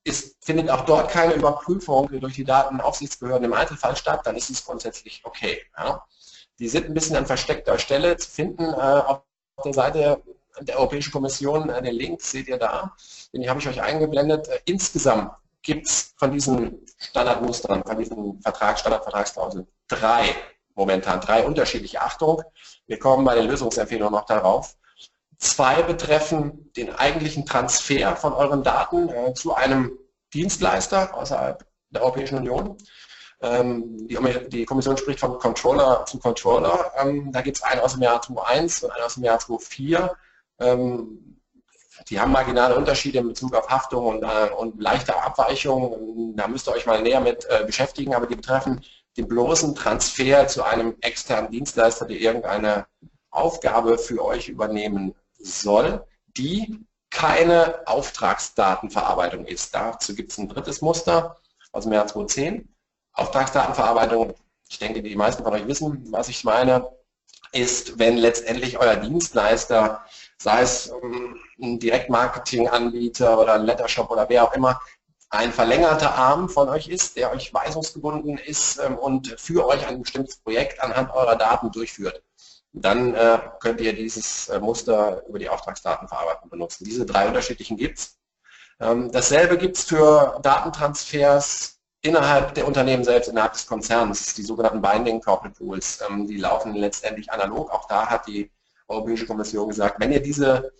ist, 0.04 0.36
findet 0.44 0.70
auch 0.70 0.84
dort 0.84 1.10
keine 1.10 1.34
Überprüfung 1.34 2.08
durch 2.20 2.34
die 2.34 2.44
Datenaufsichtsbehörden 2.44 3.44
im 3.44 3.54
Einzelfall 3.54 3.96
statt, 3.96 4.20
dann 4.24 4.36
ist 4.36 4.50
es 4.50 4.64
grundsätzlich 4.64 5.22
okay. 5.24 5.62
Ja. 5.76 6.04
Die 6.58 6.68
sind 6.68 6.86
ein 6.86 6.94
bisschen 6.94 7.16
an 7.16 7.26
versteckter 7.26 7.78
Stelle 7.78 8.16
zu 8.16 8.30
finden. 8.30 8.64
Äh, 8.64 8.76
auf 8.76 9.22
der 9.64 9.72
Seite 9.72 10.22
der 10.60 10.78
Europäischen 10.78 11.12
Kommission, 11.12 11.68
äh, 11.70 11.82
den 11.82 11.94
Link 11.94 12.20
seht 12.22 12.48
ihr 12.48 12.58
da, 12.58 12.94
den 13.32 13.48
habe 13.48 13.60
ich 13.60 13.68
euch 13.68 13.82
eingeblendet. 13.82 14.48
Äh, 14.48 14.60
insgesamt 14.66 15.32
gibt 15.64 15.86
es 15.86 16.14
von 16.16 16.30
diesen 16.30 16.86
Standardmustern, 16.98 17.82
von 17.82 17.98
diesen 17.98 18.40
Vertrag, 18.40 18.78
Standardvertragsklauseln 18.78 19.66
drei 19.88 20.34
momentan, 20.74 21.20
drei 21.20 21.44
unterschiedliche. 21.44 22.00
Achtung, 22.00 22.42
wir 22.86 22.98
kommen 22.98 23.24
bei 23.24 23.34
den 23.34 23.48
Lösungsempfehlungen 23.48 24.12
noch 24.12 24.26
darauf. 24.26 24.76
Zwei 25.38 25.82
betreffen 25.82 26.70
den 26.76 26.94
eigentlichen 26.94 27.44
Transfer 27.44 28.16
von 28.16 28.32
euren 28.32 28.62
Daten 28.62 29.08
äh, 29.08 29.34
zu 29.34 29.54
einem 29.54 29.98
Dienstleister 30.32 31.14
außerhalb 31.14 31.64
der 31.90 32.02
Europäischen 32.02 32.38
Union. 32.38 32.76
Ähm, 33.40 34.06
die, 34.06 34.18
die, 34.48 34.64
Kommission 34.64 34.96
spricht 34.96 35.20
von 35.20 35.38
Controller 35.38 36.04
zu 36.06 36.18
Controller. 36.18 36.92
Ähm, 36.96 37.32
da 37.32 37.42
gibt 37.42 37.56
es 37.56 37.62
einen 37.62 37.80
aus 37.80 37.92
dem 37.92 38.02
Jahr 38.02 38.22
2001 38.22 38.84
und 38.84 38.90
einen 38.90 39.04
aus 39.04 39.14
dem 39.14 39.24
Jahr 39.24 39.38
2004. 39.38 40.16
Ähm, 40.60 41.33
die 42.08 42.20
haben 42.20 42.32
marginale 42.32 42.76
Unterschiede 42.76 43.18
in 43.18 43.28
Bezug 43.28 43.54
auf 43.54 43.68
Haftung 43.68 44.06
und, 44.06 44.22
äh, 44.22 44.50
und 44.56 44.80
leichte 44.80 45.20
Abweichungen. 45.20 46.36
Da 46.36 46.48
müsst 46.48 46.68
ihr 46.68 46.72
euch 46.72 46.86
mal 46.86 47.02
näher 47.02 47.20
mit 47.20 47.46
äh, 47.48 47.64
beschäftigen, 47.64 48.14
aber 48.14 48.26
die 48.26 48.36
betreffen 48.36 48.84
den 49.16 49.28
bloßen 49.28 49.74
Transfer 49.74 50.46
zu 50.48 50.64
einem 50.64 50.96
externen 51.00 51.50
Dienstleister, 51.50 52.06
der 52.06 52.18
irgendeine 52.18 52.86
Aufgabe 53.30 53.98
für 53.98 54.24
euch 54.24 54.48
übernehmen 54.48 55.14
soll, 55.38 56.04
die 56.36 56.84
keine 57.10 57.86
Auftragsdatenverarbeitung 57.86 59.46
ist. 59.46 59.74
Dazu 59.74 60.14
gibt 60.14 60.32
es 60.32 60.38
ein 60.38 60.48
drittes 60.48 60.80
Muster 60.82 61.36
aus 61.72 61.84
dem 61.84 61.92
Jahr 61.92 62.06
2010. 62.06 62.68
Auftragsdatenverarbeitung, 63.12 64.34
ich 64.68 64.78
denke, 64.78 65.02
die 65.02 65.14
meisten 65.14 65.44
von 65.44 65.52
euch 65.52 65.66
wissen, 65.68 66.04
was 66.10 66.28
ich 66.28 66.42
meine, 66.42 66.90
ist, 67.52 67.98
wenn 67.98 68.16
letztendlich 68.16 68.78
euer 68.78 68.96
Dienstleister, 68.96 70.04
sei 70.38 70.62
es 70.62 70.90
ähm, 71.02 71.38
ein 71.60 71.78
Direktmarketing-Anbieter 71.78 73.38
oder 73.38 73.54
ein 73.54 73.64
Lettershop 73.64 74.10
oder 74.10 74.28
wer 74.28 74.44
auch 74.44 74.54
immer, 74.54 74.80
ein 75.30 75.52
verlängerter 75.52 76.14
Arm 76.14 76.48
von 76.48 76.68
euch 76.68 76.88
ist, 76.88 77.16
der 77.16 77.32
euch 77.32 77.52
weisungsgebunden 77.52 78.38
ist 78.38 78.78
ähm, 78.78 78.98
und 78.98 79.34
für 79.38 79.66
euch 79.66 79.86
ein 79.86 80.02
bestimmtes 80.02 80.36
Projekt 80.36 80.82
anhand 80.82 81.12
eurer 81.12 81.36
Daten 81.36 81.72
durchführt 81.72 82.22
dann 82.74 83.14
äh, 83.14 83.38
könnt 83.60 83.80
ihr 83.80 83.92
dieses 83.94 84.48
äh, 84.48 84.58
Muster 84.58 85.24
über 85.28 85.38
die 85.38 85.48
Auftragsdatenverarbeitung 85.48 86.50
benutzen. 86.50 86.84
Diese 86.84 87.06
drei 87.06 87.28
unterschiedlichen 87.28 87.76
gibt 87.76 87.98
es. 87.98 88.18
Ähm, 88.80 89.12
dasselbe 89.12 89.56
gibt 89.56 89.76
es 89.76 89.84
für 89.84 90.40
Datentransfers 90.42 91.78
innerhalb 92.02 92.54
der 92.54 92.66
Unternehmen 92.66 93.04
selbst, 93.04 93.28
innerhalb 93.28 93.52
des 93.52 93.66
Konzerns, 93.66 94.34
die 94.34 94.42
sogenannten 94.42 94.82
Binding 94.82 95.20
Corporate 95.20 95.56
Pools. 95.56 96.00
Ähm, 96.08 96.26
die 96.26 96.36
laufen 96.36 96.74
letztendlich 96.74 97.30
analog. 97.30 97.70
Auch 97.70 97.86
da 97.86 98.06
hat 98.08 98.26
die 98.26 98.50
Europäische 98.88 99.26
Kommission 99.26 99.68
gesagt, 99.68 100.00
wenn 100.00 100.12
ihr 100.12 100.20
diese 100.20 100.72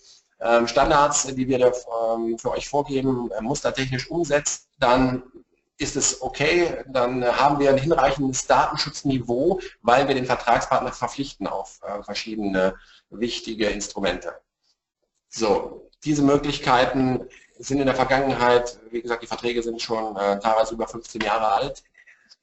Standards, 0.66 1.26
die 1.34 1.48
wir 1.48 1.60
ähm, 1.60 2.38
für 2.38 2.50
euch 2.50 2.68
vorgeben, 2.68 3.30
äh, 3.30 3.40
mustertechnisch 3.40 4.10
umsetzt, 4.10 4.68
dann 4.78 5.22
ist 5.78 5.96
es 5.96 6.22
okay, 6.22 6.84
dann 6.88 7.24
haben 7.24 7.58
wir 7.58 7.70
ein 7.70 7.78
hinreichendes 7.78 8.46
Datenschutzniveau, 8.46 9.60
weil 9.82 10.06
wir 10.06 10.14
den 10.14 10.26
Vertragspartner 10.26 10.92
verpflichten 10.92 11.46
auf 11.46 11.80
äh, 11.82 12.02
verschiedene 12.02 12.74
wichtige 13.10 13.66
Instrumente. 13.66 14.34
So, 15.28 15.90
diese 16.04 16.22
Möglichkeiten 16.22 17.28
sind 17.58 17.80
in 17.80 17.86
der 17.86 17.96
Vergangenheit, 17.96 18.78
wie 18.90 19.02
gesagt, 19.02 19.22
die 19.22 19.26
Verträge 19.26 19.62
sind 19.62 19.82
schon 19.82 20.16
äh, 20.16 20.38
teilweise 20.38 20.74
über 20.74 20.86
15 20.86 21.22
Jahre 21.22 21.48
alt, 21.48 21.82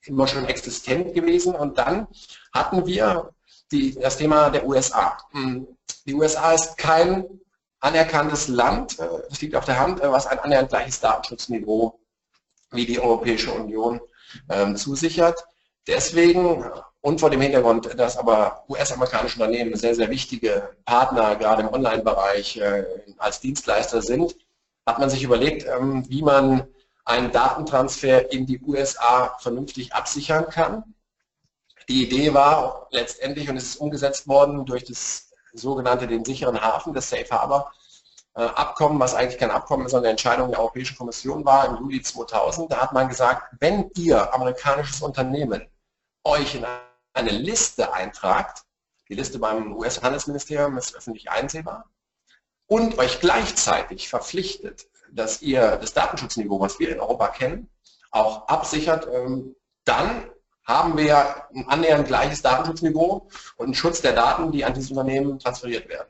immer 0.04 0.28
schon 0.28 0.46
existent 0.46 1.14
gewesen. 1.14 1.56
Und 1.56 1.78
dann 1.78 2.08
hatten 2.54 2.86
wir 2.86 3.34
die, 3.72 3.94
das 3.96 4.18
Thema 4.18 4.50
der 4.50 4.66
USA. 4.66 5.18
Hm, 5.32 5.68
die 6.06 6.14
USA 6.14 6.54
ist 6.54 6.78
kein 6.78 7.26
anerkanntes 7.82 8.48
Land, 8.48 9.00
äh, 9.00 9.08
das 9.30 9.42
liegt 9.42 9.56
auf 9.56 9.66
der 9.66 9.80
Hand, 9.80 10.02
äh, 10.02 10.12
was 10.12 10.28
ein 10.28 10.40
annähernd 10.40 10.70
gleiches 10.70 11.00
Datenschutzniveau 11.00 12.00
wie 12.72 12.86
die 12.86 13.00
Europäische 13.00 13.52
Union 13.52 14.00
ähm, 14.50 14.78
zusichert. 14.78 15.46
Deswegen 15.88 16.64
und 17.02 17.20
vor 17.20 17.32
dem 17.32 17.42
Hintergrund, 17.42 18.00
dass 18.00 18.16
aber 18.16 18.64
US-amerikanische 18.70 19.40
Unternehmen 19.40 19.76
sehr, 19.76 19.96
sehr 19.96 20.10
wichtige 20.10 20.70
Partner 20.86 21.36
gerade 21.36 21.64
im 21.64 21.74
Online-Bereich 21.74 22.58
äh, 22.58 22.86
als 23.18 23.40
Dienstleister 23.40 24.02
sind, 24.04 24.36
hat 24.86 25.00
man 25.00 25.10
sich 25.10 25.24
überlegt, 25.24 25.66
ähm, 25.68 26.06
wie 26.10 26.22
man 26.22 26.68
einen 27.04 27.32
Datentransfer 27.32 28.32
in 28.32 28.46
die 28.46 28.62
USA 28.62 29.36
vernünftig 29.40 29.94
absichern 29.94 30.48
kann. 30.50 30.94
Die 31.90 32.04
Idee 32.04 32.34
war 32.36 32.88
letztendlich, 32.92 33.50
und 33.50 33.58
es 33.58 33.64
ist 33.64 33.76
umgesetzt 33.78 34.28
worden 34.28 34.66
durch 34.66 34.84
das 34.84 35.31
sogenannte 35.54 36.08
den 36.08 36.26
sicheren 36.26 36.62
Hafen, 36.62 36.94
das 36.94 37.10
Safe 37.10 37.30
Harbor 37.30 37.72
äh, 38.36 38.42
Abkommen, 38.42 39.00
was 39.00 39.14
eigentlich 39.14 39.40
kein 39.40 39.52
Abkommen 39.52 39.86
ist, 39.86 39.92
sondern 39.92 40.06
eine 40.06 40.12
Entscheidung 40.12 40.50
der 40.50 40.60
Europäischen 40.60 40.98
Kommission 40.98 41.44
war 41.46 41.68
im 41.68 41.78
Juli 41.78 42.02
2000. 42.02 42.72
Da 42.72 42.78
hat 42.78 42.94
man 42.94 43.10
gesagt, 43.10 43.56
wenn 43.60 43.92
ihr 43.96 44.34
amerikanisches 44.34 45.02
Unternehmen 45.02 45.68
euch 46.24 46.56
in 46.56 46.66
eine 47.14 47.32
Liste 47.32 47.94
eintragt, 47.94 48.64
die 49.10 49.16
Liste 49.16 49.40
beim 49.40 49.76
US-Handelsministerium 49.76 50.78
ist 50.78 50.96
öffentlich 50.96 51.30
einsehbar, 51.30 51.90
und 52.68 52.98
euch 53.00 53.20
gleichzeitig 53.20 54.08
verpflichtet, 54.08 54.88
dass 55.12 55.42
ihr 55.42 55.76
das 55.76 55.94
Datenschutzniveau, 55.94 56.62
was 56.62 56.80
wir 56.80 56.90
in 56.90 57.02
Europa 57.02 57.28
kennen, 57.28 57.70
auch 58.12 58.48
absichert, 58.48 59.10
ähm, 59.12 59.58
dann 59.84 60.31
haben 60.72 60.98
wir 60.98 61.48
ein 61.54 61.68
annähernd 61.68 62.08
gleiches 62.08 62.42
Datenschutzniveau 62.42 63.28
und 63.58 63.66
einen 63.66 63.74
Schutz 63.74 64.02
der 64.02 64.14
Daten, 64.14 64.52
die 64.52 64.64
an 64.66 64.74
dieses 64.74 64.92
Unternehmen 64.92 65.38
transferiert 65.40 65.90
werden. 65.90 66.10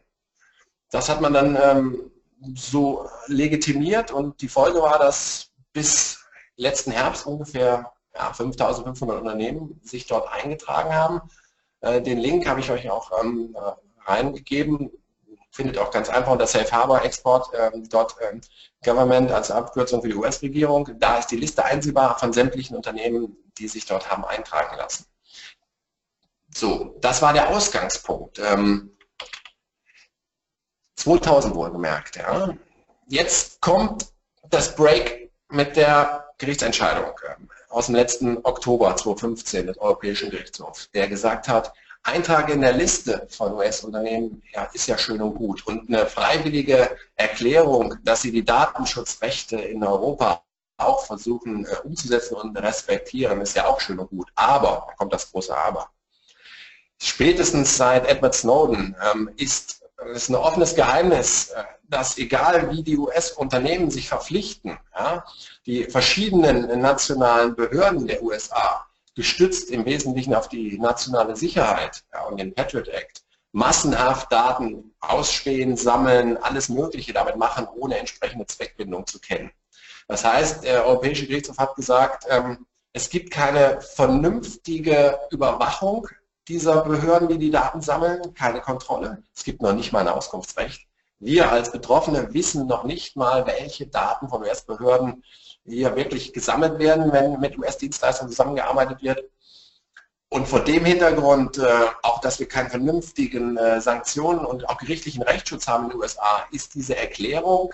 Das 0.91 1.09
hat 1.09 1.21
man 1.21 1.33
dann 1.33 1.57
ähm, 1.61 2.11
so 2.55 3.07
legitimiert 3.27 4.11
und 4.11 4.41
die 4.41 4.49
Folge 4.49 4.81
war, 4.81 4.99
dass 4.99 5.51
bis 5.73 6.19
letzten 6.55 6.91
Herbst 6.91 7.25
ungefähr 7.25 7.91
ja, 8.13 8.33
5500 8.33 9.19
Unternehmen 9.19 9.79
sich 9.83 10.05
dort 10.05 10.31
eingetragen 10.31 10.93
haben. 10.93 11.21
Äh, 11.81 12.01
den 12.01 12.19
Link 12.19 12.47
habe 12.47 12.59
ich 12.59 12.69
euch 12.71 12.89
auch 12.89 13.11
ähm, 13.23 13.55
äh, 13.55 14.09
reingegeben. 14.09 14.91
Findet 15.51 15.77
auch 15.77 15.91
ganz 15.91 16.10
einfach 16.10 16.31
unter 16.31 16.48
Safe 16.48 16.72
Harbor 16.72 17.03
Export 17.03 17.50
ähm, 17.53 17.88
dort 17.89 18.15
ähm, 18.22 18.41
Government 18.84 19.31
als 19.31 19.51
Abkürzung 19.51 20.01
für 20.01 20.08
die 20.08 20.15
US-Regierung. 20.15 20.89
Da 20.98 21.17
ist 21.17 21.27
die 21.27 21.36
Liste 21.36 21.65
einsehbar 21.65 22.17
von 22.17 22.31
sämtlichen 22.31 22.75
Unternehmen, 22.75 23.36
die 23.58 23.67
sich 23.67 23.86
dort 23.86 24.10
haben 24.10 24.24
eintragen 24.24 24.77
lassen. 24.77 25.05
So, 26.53 26.98
das 27.01 27.22
war 27.22 27.34
der 27.34 27.50
Ausgangspunkt. 27.50 28.39
Ähm, 28.39 28.96
2000 30.96 31.55
wohlgemerkt. 31.55 32.15
Ja. 32.15 32.53
Jetzt 33.08 33.60
kommt 33.62 34.13
das 34.50 34.75
Break 34.75 35.31
mit 35.50 35.75
der 35.75 36.34
Gerichtsentscheidung 36.38 37.13
ähm, 37.27 37.50
aus 37.70 37.88
dem 37.88 37.96
letzten 37.96 38.38
Oktober 38.43 38.96
2015 38.96 39.67
des 39.67 39.77
Europäischen 39.77 40.29
Gerichtshofs, 40.29 40.89
der 40.91 41.08
gesagt 41.08 41.48
hat, 41.48 41.74
Eintrag 42.03 42.50
in 42.50 42.62
der 42.62 42.74
Liste 42.74 43.27
von 43.29 43.53
US-Unternehmen 43.53 44.41
ja, 44.53 44.63
ist 44.74 44.88
ja 44.88 44.98
schön 44.98 45.22
und 45.22 45.36
gut. 45.36 45.65
Und 45.67 45.88
eine 45.88 46.08
freiwillige 46.08 46.98
Erklärung, 47.15 47.96
dass 48.03 48.24
sie 48.24 48.31
die 48.31 48.43
Datenschutzrechte 48.43 49.58
in 49.58 49.84
Europa 49.84 50.43
auch 50.77 51.05
versuchen 51.05 51.65
äh, 51.65 51.75
umzusetzen 51.84 52.36
und 52.36 52.58
respektieren, 52.58 53.41
ist 53.41 53.55
ja 53.55 53.67
auch 53.67 53.79
schön 53.79 54.00
und 54.00 54.10
gut. 54.10 54.29
Aber, 54.36 54.88
da 54.88 54.93
kommt 54.96 55.13
das 55.13 55.31
große 55.31 55.55
Aber. 55.55 55.89
Spätestens 57.00 57.77
seit 57.77 58.08
Edward 58.08 58.34
Snowden 58.34 58.96
ähm, 59.12 59.29
ist 59.38 59.84
es 60.13 60.29
ein 60.29 60.36
offenes 60.36 60.75
Geheimnis, 60.75 61.50
äh, 61.50 61.63
dass 61.84 62.17
egal 62.17 62.72
wie 62.72 62.84
die 62.84 62.98
US-Unternehmen 62.98 63.91
sich 63.91 64.08
verpflichten, 64.08 64.79
ja, 64.98 65.25
die 65.65 65.84
verschiedenen 65.84 66.81
nationalen 66.81 67.55
Behörden 67.55 68.08
der 68.08 68.24
USA, 68.24 68.88
gestützt 69.21 69.69
im 69.69 69.85
Wesentlichen 69.85 70.33
auf 70.33 70.49
die 70.49 70.79
nationale 70.79 71.35
Sicherheit 71.35 72.03
ja, 72.11 72.23
und 72.23 72.39
den 72.39 72.55
Patriot 72.55 72.87
Act, 72.87 73.21
massenhaft 73.51 74.31
Daten 74.31 74.95
ausspähen, 74.99 75.77
sammeln, 75.77 76.37
alles 76.37 76.69
Mögliche 76.69 77.13
damit 77.13 77.35
machen, 77.35 77.67
ohne 77.75 77.99
entsprechende 77.99 78.47
Zweckbindung 78.47 79.05
zu 79.05 79.19
kennen. 79.19 79.51
Das 80.07 80.25
heißt, 80.25 80.63
der 80.63 80.87
Europäische 80.87 81.27
Gerichtshof 81.27 81.59
hat 81.59 81.75
gesagt, 81.75 82.25
ähm, 82.29 82.65
es 82.93 83.11
gibt 83.11 83.29
keine 83.29 83.79
vernünftige 83.81 85.19
Überwachung 85.29 86.07
dieser 86.47 86.83
Behörden, 86.83 87.27
die 87.27 87.37
die 87.37 87.51
Daten 87.51 87.81
sammeln, 87.81 88.33
keine 88.33 88.59
Kontrolle. 88.59 89.21
Es 89.35 89.43
gibt 89.43 89.61
noch 89.61 89.73
nicht 89.73 89.91
mal 89.93 89.99
ein 89.99 90.07
Auskunftsrecht. 90.07 90.87
Wir 91.19 91.51
als 91.51 91.71
Betroffene 91.71 92.33
wissen 92.33 92.65
noch 92.65 92.85
nicht 92.85 93.15
mal, 93.15 93.45
welche 93.45 93.85
Daten 93.85 94.29
von 94.29 94.41
US-Behörden 94.41 95.23
hier 95.65 95.95
wirklich 95.95 96.33
gesammelt 96.33 96.79
werden, 96.79 97.11
wenn 97.11 97.39
mit 97.39 97.57
US-Dienstleistern 97.57 98.29
zusammengearbeitet 98.29 99.01
wird. 99.01 99.23
Und 100.29 100.47
vor 100.47 100.61
dem 100.61 100.85
Hintergrund, 100.85 101.57
äh, 101.57 101.85
auch 102.03 102.21
dass 102.21 102.39
wir 102.39 102.47
keine 102.47 102.69
vernünftigen 102.69 103.57
äh, 103.57 103.81
Sanktionen 103.81 104.45
und 104.45 104.69
auch 104.69 104.77
gerichtlichen 104.77 105.21
Rechtsschutz 105.23 105.67
haben 105.67 105.85
in 105.85 105.89
den 105.91 105.99
USA, 105.99 106.45
ist 106.51 106.73
diese 106.73 106.95
Erklärung, 106.95 107.73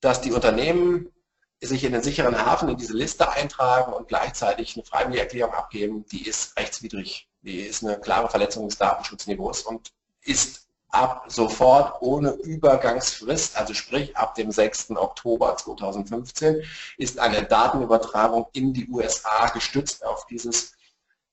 dass 0.00 0.20
die 0.20 0.32
Unternehmen 0.32 1.12
sich 1.60 1.84
in 1.84 1.92
den 1.92 2.02
sicheren 2.02 2.44
Hafen 2.44 2.68
in 2.68 2.76
diese 2.76 2.94
Liste 2.94 3.30
eintragen 3.30 3.92
und 3.92 4.08
gleichzeitig 4.08 4.74
eine 4.74 4.84
freiwillige 4.84 5.22
Erklärung 5.22 5.54
abgeben, 5.54 6.04
die 6.10 6.26
ist 6.26 6.56
rechtswidrig. 6.58 7.28
Die 7.42 7.60
ist 7.60 7.84
eine 7.84 8.00
klare 8.00 8.28
Verletzung 8.28 8.68
des 8.68 8.78
Datenschutzniveaus 8.78 9.62
und 9.62 9.92
ist 10.22 10.66
ab 10.92 11.24
sofort 11.28 12.00
ohne 12.02 12.32
Übergangsfrist, 12.32 13.56
also 13.56 13.74
sprich 13.74 14.16
ab 14.16 14.34
dem 14.34 14.52
6. 14.52 14.90
Oktober 14.90 15.56
2015, 15.56 16.62
ist 16.98 17.18
eine 17.18 17.42
Datenübertragung 17.44 18.46
in 18.52 18.72
die 18.72 18.88
USA 18.88 19.48
gestützt 19.48 20.04
auf 20.04 20.26
dieses 20.26 20.74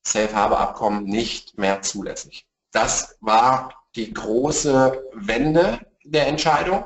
Safe 0.01 0.33
Harbor 0.33 0.59
Abkommen 0.59 1.03
nicht 1.03 1.57
mehr 1.57 1.81
zulässig. 1.81 2.47
Das 2.71 3.17
war 3.19 3.73
die 3.95 4.13
große 4.13 5.03
Wende 5.13 5.85
der 6.03 6.27
Entscheidung. 6.27 6.85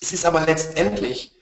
Es 0.00 0.12
ist 0.12 0.24
aber 0.24 0.40
letztendlich 0.46 1.36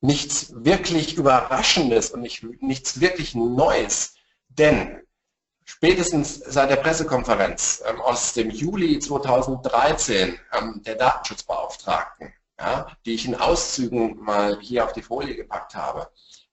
nichts 0.00 0.52
wirklich 0.54 1.16
Überraschendes 1.16 2.10
und 2.10 2.20
nicht, 2.20 2.44
nichts 2.60 3.00
wirklich 3.00 3.34
Neues, 3.34 4.16
denn 4.48 5.00
spätestens 5.76 6.34
seit 6.34 6.70
der 6.70 6.76
Pressekonferenz 6.76 7.82
ähm, 7.88 8.00
aus 8.00 8.34
dem 8.34 8.50
Juli 8.50 8.98
2013 8.98 10.38
ähm, 10.52 10.82
der 10.84 10.96
Datenschutzbeauftragten, 10.96 12.32
ja, 12.60 12.86
die 13.06 13.14
ich 13.14 13.24
in 13.24 13.34
Auszügen 13.34 14.20
mal 14.20 14.58
hier 14.60 14.84
auf 14.84 14.92
die 14.92 15.02
Folie 15.02 15.34
gepackt 15.34 15.74
habe, 15.74 16.10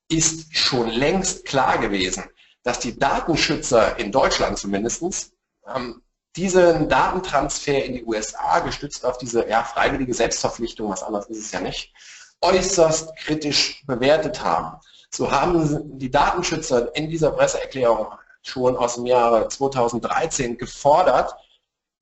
ist 0.09 0.55
schon 0.55 0.87
längst 0.89 1.45
klar 1.45 1.77
gewesen, 1.77 2.23
dass 2.63 2.79
die 2.79 2.97
Datenschützer 2.97 3.99
in 3.99 4.11
Deutschland 4.11 4.57
zumindest 4.57 5.33
ähm, 5.67 6.01
diesen 6.35 6.87
Datentransfer 6.87 7.83
in 7.83 7.93
die 7.95 8.05
USA, 8.05 8.59
gestützt 8.59 9.05
auf 9.05 9.17
diese 9.17 9.47
ja, 9.49 9.63
freiwillige 9.63 10.13
Selbstverpflichtung, 10.13 10.89
was 10.89 11.03
anderes 11.03 11.27
ist 11.27 11.45
es 11.45 11.51
ja 11.51 11.59
nicht, 11.59 11.93
äußerst 12.41 13.15
kritisch 13.17 13.83
bewertet 13.85 14.41
haben. 14.41 14.79
So 15.11 15.29
haben 15.29 15.99
die 15.99 16.09
Datenschützer 16.09 16.95
in 16.95 17.09
dieser 17.09 17.31
Presseerklärung 17.31 18.07
schon 18.43 18.77
aus 18.77 18.95
dem 18.95 19.05
Jahre 19.05 19.47
2013 19.47 20.57
gefordert, 20.57 21.35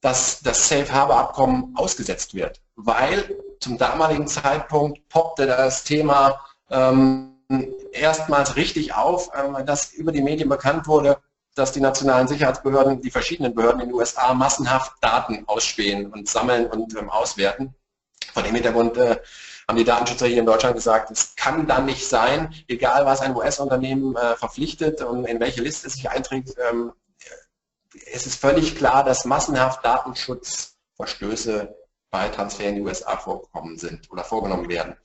dass 0.02 0.42
das 0.42 0.70
Safe 0.70 0.92
Harbor 0.92 1.18
Abkommen 1.18 1.76
ausgesetzt 1.76 2.34
wird, 2.34 2.62
weil 2.76 3.36
zum 3.60 3.78
damaligen 3.78 4.28
Zeitpunkt 4.28 5.08
poppte 5.10 5.48
das 5.48 5.84
Thema 5.84 6.40
ähm, 6.70 7.38
erstmals 7.92 8.56
richtig 8.56 8.94
auf, 8.94 9.30
ähm, 9.36 9.66
dass 9.66 9.94
über 9.94 10.12
die 10.12 10.22
Medien 10.22 10.50
bekannt 10.50 10.88
wurde, 10.88 11.18
dass 11.56 11.72
die 11.72 11.80
nationalen 11.80 12.28
Sicherheitsbehörden, 12.28 13.02
die 13.02 13.10
verschiedenen 13.10 13.56
Behörden 13.56 13.82
in 13.82 13.88
den 13.88 13.96
USA 13.96 14.34
massenhaft 14.34 14.94
Daten 15.02 15.44
ausspähen 15.48 16.12
und 16.12 16.30
sammeln 16.30 16.68
und 16.68 16.96
ähm, 16.96 17.10
auswerten. 17.10 17.74
Vor 18.34 18.44
dem 18.44 18.54
Hintergrund 18.54 18.98
äh, 18.98 19.18
haben 19.68 19.78
die 19.78 19.84
Datenschützer 19.84 20.28
hier 20.28 20.40
in 20.40 20.46
Deutschland 20.46 20.76
gesagt, 20.76 21.12
es 21.12 21.36
kann 21.36 21.68
dann 21.68 21.86
nicht 21.86 22.08
sein, 22.08 22.54
egal 22.68 23.06
was 23.06 23.20
ein 23.20 23.36
US-Unternehmen 23.36 24.16
äh, 24.16 24.36
verpflichtet 24.38 25.02
und 25.02 25.26
in 25.26 25.40
welche 25.42 25.62
Liste 25.62 25.88
es 25.88 25.94
sich 25.94 26.10
einträgt, 26.10 26.56
ähm, 26.70 26.94
es 28.12 28.26
ist 28.26 28.40
völlig 28.40 28.76
klar, 28.76 29.04
dass 29.04 29.26
massenhaft 29.26 29.84
Datenschutzverstöße 29.84 31.76
bei 32.10 32.30
Transfer 32.30 32.70
in 32.70 32.76
die 32.76 32.82
USA 32.82 33.18
vorgekommen 33.18 33.78
sind 33.78 34.10
oder 34.10 34.24
vorgenommen 34.24 34.70
werden. 34.70 34.96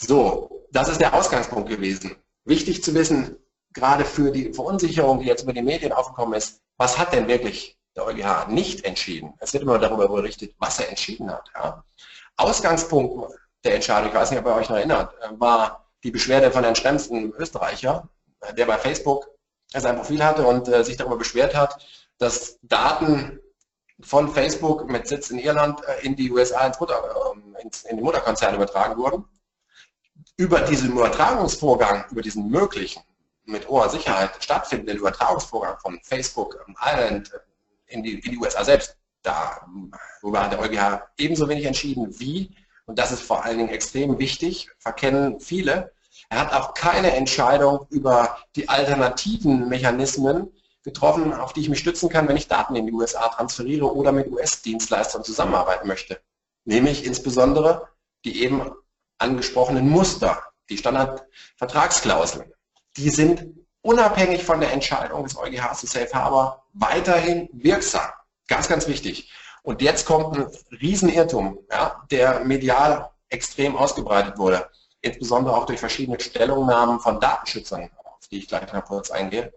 So, 0.00 0.66
das 0.70 0.88
ist 0.88 1.00
der 1.00 1.12
Ausgangspunkt 1.12 1.68
gewesen. 1.68 2.16
Wichtig 2.44 2.82
zu 2.82 2.94
wissen, 2.94 3.36
gerade 3.74 4.04
für 4.04 4.30
die 4.30 4.54
Verunsicherung, 4.54 5.20
die 5.20 5.26
jetzt 5.26 5.42
über 5.42 5.52
die 5.52 5.62
Medien 5.62 5.92
aufgekommen 5.92 6.34
ist, 6.34 6.62
was 6.78 6.98
hat 6.98 7.12
denn 7.12 7.28
wirklich 7.28 7.76
der 7.96 8.06
EuGH 8.06 8.48
nicht 8.48 8.84
entschieden? 8.84 9.34
Es 9.40 9.52
wird 9.52 9.64
immer 9.64 9.78
darüber 9.78 10.08
berichtet, 10.08 10.54
was 10.58 10.78
er 10.78 10.88
entschieden 10.88 11.30
hat. 11.30 11.50
Ja? 11.54 11.84
Ausgangspunkt 12.36 13.34
der 13.64 13.74
Entscheidung, 13.74 14.10
ich 14.10 14.14
weiß 14.14 14.30
nicht, 14.30 14.40
ob 14.40 14.46
ihr 14.46 14.54
euch 14.54 14.68
noch 14.68 14.76
erinnert, 14.76 15.14
war 15.38 15.88
die 16.04 16.10
Beschwerde 16.10 16.50
von 16.50 16.62
Herrn 16.62 16.76
Schrems, 16.76 17.10
einem 17.10 17.32
Österreicher, 17.36 18.08
der 18.56 18.66
bei 18.66 18.78
Facebook 18.78 19.28
sein 19.74 19.96
Profil 19.96 20.24
hatte 20.24 20.46
und 20.46 20.66
sich 20.84 20.96
darüber 20.96 21.16
beschwert 21.16 21.54
hat, 21.54 21.84
dass 22.18 22.58
Daten 22.62 23.40
von 24.00 24.32
Facebook 24.32 24.88
mit 24.88 25.08
Sitz 25.08 25.30
in 25.30 25.38
Irland 25.38 25.80
in 26.02 26.14
die 26.14 26.30
USA 26.30 26.66
ins 26.66 26.78
Mutter, 26.78 27.34
ins, 27.62 27.82
in 27.82 27.96
den 27.96 28.04
Mutterkonzern 28.04 28.54
übertragen 28.54 28.96
wurden. 28.96 29.24
Über 30.36 30.60
diesen 30.60 30.92
Übertragungsvorgang, 30.92 32.04
über 32.10 32.22
diesen 32.22 32.48
möglichen, 32.48 33.02
mit 33.44 33.66
hoher 33.68 33.88
Sicherheit 33.88 34.30
stattfindenden 34.42 34.98
Übertragungsvorgang 34.98 35.78
von 35.80 35.98
Facebook 36.02 36.64
Ireland 36.80 37.32
in 37.86 38.02
die, 38.02 38.20
in 38.20 38.32
die 38.32 38.38
USA 38.38 38.62
selbst, 38.64 38.96
darüber 39.22 40.44
hat 40.44 40.52
der 40.52 40.60
EuGH 40.60 41.02
ebenso 41.16 41.48
wenig 41.48 41.64
entschieden 41.64 42.18
wie, 42.20 42.54
und 42.88 42.98
das 42.98 43.12
ist 43.12 43.20
vor 43.20 43.44
allen 43.44 43.58
Dingen 43.58 43.68
extrem 43.68 44.18
wichtig, 44.18 44.70
verkennen 44.78 45.40
viele, 45.40 45.92
er 46.30 46.40
hat 46.40 46.52
auch 46.54 46.72
keine 46.72 47.14
Entscheidung 47.14 47.86
über 47.90 48.38
die 48.56 48.68
alternativen 48.68 49.68
Mechanismen 49.68 50.48
getroffen, 50.84 51.34
auf 51.34 51.52
die 51.52 51.60
ich 51.60 51.68
mich 51.68 51.80
stützen 51.80 52.08
kann, 52.08 52.26
wenn 52.28 52.38
ich 52.38 52.48
Daten 52.48 52.74
in 52.76 52.86
die 52.86 52.92
USA 52.92 53.28
transferiere 53.28 53.94
oder 53.94 54.10
mit 54.10 54.30
US-Dienstleistern 54.30 55.22
zusammenarbeiten 55.22 55.86
möchte. 55.86 56.18
Nämlich 56.64 57.04
insbesondere 57.04 57.88
die 58.24 58.42
eben 58.42 58.70
angesprochenen 59.18 59.88
Muster, 59.88 60.42
die 60.70 60.78
Standardvertragsklauseln. 60.78 62.52
Die 62.96 63.10
sind 63.10 63.46
unabhängig 63.82 64.44
von 64.44 64.60
der 64.60 64.72
Entscheidung 64.72 65.24
des 65.24 65.36
EuGH 65.36 65.74
zu 65.74 65.86
Safe 65.86 66.10
Harbor 66.14 66.64
weiterhin 66.72 67.50
wirksam. 67.52 68.10
Ganz, 68.48 68.66
ganz 68.66 68.88
wichtig. 68.88 69.30
Und 69.62 69.82
jetzt 69.82 70.06
kommt 70.06 70.36
ein 70.36 70.46
Riesenirrtum, 70.80 71.58
ja, 71.70 72.04
der 72.10 72.44
medial 72.44 73.10
extrem 73.28 73.76
ausgebreitet 73.76 74.38
wurde, 74.38 74.68
insbesondere 75.00 75.56
auch 75.56 75.66
durch 75.66 75.80
verschiedene 75.80 76.18
Stellungnahmen 76.18 77.00
von 77.00 77.20
Datenschützern, 77.20 77.90
auf 78.04 78.26
die 78.30 78.38
ich 78.38 78.48
gleich 78.48 78.72
noch 78.72 78.84
kurz 78.84 79.10
eingehe. 79.10 79.52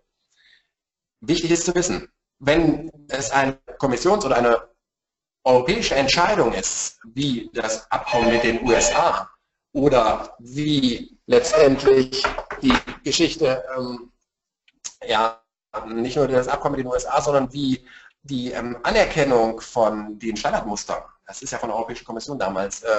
Wichtig 1.22 1.52
ist 1.52 1.66
zu 1.66 1.76
wissen, 1.76 2.12
wenn 2.40 2.92
es 3.10 3.32
eine 3.32 3.58
Kommissions- 3.78 4.26
oder 4.26 4.38
eine 4.38 4.68
europäische 5.44 5.96
Entscheidung 5.96 6.54
ist, 6.54 7.00
wie 7.14 7.50
das 7.54 7.90
Abkommen 7.92 8.32
mit 8.32 8.44
den 8.44 8.68
USA 8.68 9.30
oder 9.74 10.36
wie 10.40 11.18
letztendlich 11.26 12.24
die 12.62 12.74
Geschichte, 13.04 13.64
ähm, 13.78 14.12
ja, 15.08 15.42
nicht 15.88 16.18
nur 16.18 16.28
das 16.28 16.48
Abkommen 16.48 16.76
mit 16.76 16.86
den 16.86 16.92
USA, 16.92 17.22
sondern 17.22 17.52
wie 17.54 17.88
die 18.24 18.52
ähm, 18.52 18.78
Anerkennung 18.84 19.62
von 19.62 20.20
den 20.20 20.38
Standardmustern, 20.38 21.04
das 21.26 21.42
ist 21.42 21.52
ja 21.52 21.58
von 21.58 21.70
der 21.70 21.78
Europäischen 21.78 22.06
Kommission 22.06 22.38
damals 22.38 22.84
äh, 22.84 22.90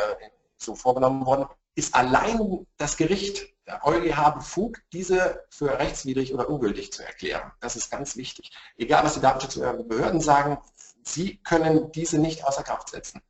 so 0.57 0.75
vorgenommen 0.75 1.25
worden, 1.27 1.47
ist 1.75 1.95
allein 1.95 2.67
das 2.77 2.97
Gericht, 2.97 3.49
der 3.67 3.85
EuGH, 3.87 4.35
befugt, 4.37 4.83
diese 4.93 5.45
für 5.49 5.79
rechtswidrig 5.79 6.35
oder 6.35 6.49
ungültig 6.49 6.93
zu 6.93 7.05
erklären. 7.05 7.53
Das 7.61 7.77
ist 7.77 7.91
ganz 7.91 8.17
wichtig. 8.17 8.51
Egal, 8.77 9.05
was 9.05 9.15
die 9.15 9.21
Datenschutzbehörden 9.21 10.21
sagen, 10.21 10.59
sie 11.05 11.39
können 11.39 11.93
diese 11.93 12.19
nicht 12.19 12.45
außer 12.45 12.63
Kraft 12.63 12.91
setzen. 12.91 13.23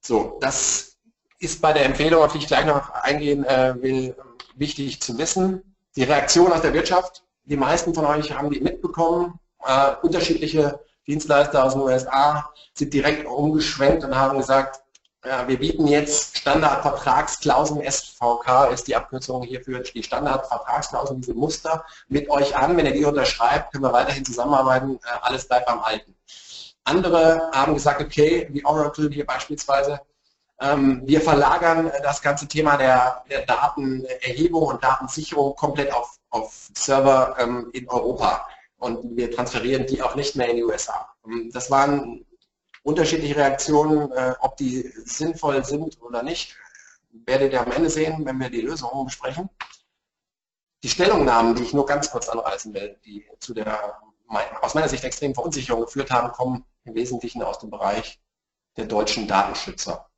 So, 0.00 0.38
das 0.40 0.96
ist 1.38 1.60
bei 1.60 1.72
der 1.72 1.84
Empfehlung, 1.84 2.22
auf 2.22 2.32
die 2.32 2.38
ich 2.38 2.46
gleich 2.46 2.66
noch 2.66 2.90
eingehen 2.90 3.44
äh, 3.44 3.74
will, 3.80 4.16
wichtig 4.54 5.02
zu 5.02 5.18
wissen. 5.18 5.76
Die 5.96 6.04
Reaktion 6.04 6.52
aus 6.52 6.62
der 6.62 6.72
Wirtschaft, 6.72 7.24
die 7.44 7.56
meisten 7.56 7.94
von 7.94 8.04
euch 8.06 8.32
haben 8.32 8.50
die 8.50 8.60
mitbekommen. 8.60 9.38
Äh, 9.64 9.94
unterschiedliche 10.02 10.80
Dienstleister 11.10 11.64
aus 11.64 11.72
den 11.72 11.82
USA 11.82 12.50
sind 12.74 12.94
direkt 12.94 13.26
umgeschwenkt 13.26 14.04
und 14.04 14.14
haben 14.14 14.38
gesagt, 14.38 14.80
ja, 15.24 15.46
wir 15.48 15.58
bieten 15.58 15.86
jetzt 15.86 16.38
Standardvertragsklauseln, 16.38 17.82
SVK 17.82 18.68
ist 18.72 18.86
die 18.86 18.96
Abkürzung 18.96 19.42
hierfür, 19.42 19.80
die 19.80 20.02
Standardvertragsklauseln, 20.02 21.20
diese 21.20 21.34
Muster 21.34 21.84
mit 22.08 22.30
euch 22.30 22.56
an. 22.56 22.76
Wenn 22.76 22.86
ihr 22.86 22.92
die 22.92 23.04
unterschreibt, 23.04 23.72
können 23.72 23.84
wir 23.84 23.92
weiterhin 23.92 24.24
zusammenarbeiten, 24.24 24.96
äh, 24.96 25.18
alles 25.20 25.46
bleibt 25.46 25.66
beim 25.66 25.80
Alten. 25.80 26.14
Andere 26.84 27.50
haben 27.52 27.74
gesagt, 27.74 28.00
okay, 28.00 28.48
wie 28.50 28.64
Oracle 28.64 29.10
hier 29.12 29.26
beispielsweise, 29.26 30.00
ähm, 30.60 31.02
wir 31.04 31.20
verlagern 31.20 31.90
das 32.02 32.22
ganze 32.22 32.46
Thema 32.46 32.76
der, 32.76 33.24
der 33.28 33.44
Datenerhebung 33.46 34.62
und 34.62 34.82
Datensicherung 34.82 35.56
komplett 35.56 35.92
auf, 35.92 36.18
auf 36.30 36.70
Server 36.74 37.34
ähm, 37.38 37.68
in 37.72 37.88
Europa 37.88 38.46
und 38.80 39.16
wir 39.16 39.30
transferieren 39.30 39.86
die 39.86 40.02
auch 40.02 40.16
nicht 40.16 40.34
mehr 40.36 40.48
in 40.48 40.56
die 40.56 40.64
USA. 40.64 41.14
Ähm, 41.24 41.50
das 41.52 41.70
waren 41.70 42.26
unterschiedliche 42.82 43.36
Reaktionen, 43.36 44.10
äh, 44.12 44.34
ob 44.40 44.56
die 44.56 44.92
sinnvoll 45.04 45.64
sind 45.64 46.00
oder 46.00 46.22
nicht, 46.22 46.56
werdet 47.12 47.52
ihr 47.52 47.60
am 47.60 47.72
Ende 47.72 47.90
sehen, 47.90 48.24
wenn 48.24 48.38
wir 48.38 48.50
die 48.50 48.62
Lösungen 48.62 49.04
besprechen. 49.04 49.48
Die 50.82 50.88
Stellungnahmen, 50.88 51.54
die 51.54 51.62
ich 51.62 51.74
nur 51.74 51.84
ganz 51.84 52.10
kurz 52.10 52.28
anreißen 52.28 52.72
will, 52.72 52.96
die 53.04 53.26
zu 53.38 53.52
der 53.52 54.00
aus 54.62 54.74
meiner 54.74 54.88
Sicht 54.88 55.02
extrem 55.02 55.34
Verunsicherung 55.34 55.82
geführt 55.82 56.10
haben, 56.10 56.30
kommen 56.32 56.64
im 56.84 56.94
Wesentlichen 56.94 57.42
aus 57.42 57.58
dem 57.58 57.70
Bereich 57.70 58.20
der 58.76 58.86
deutschen 58.86 59.26
Datenschützer. 59.26 60.08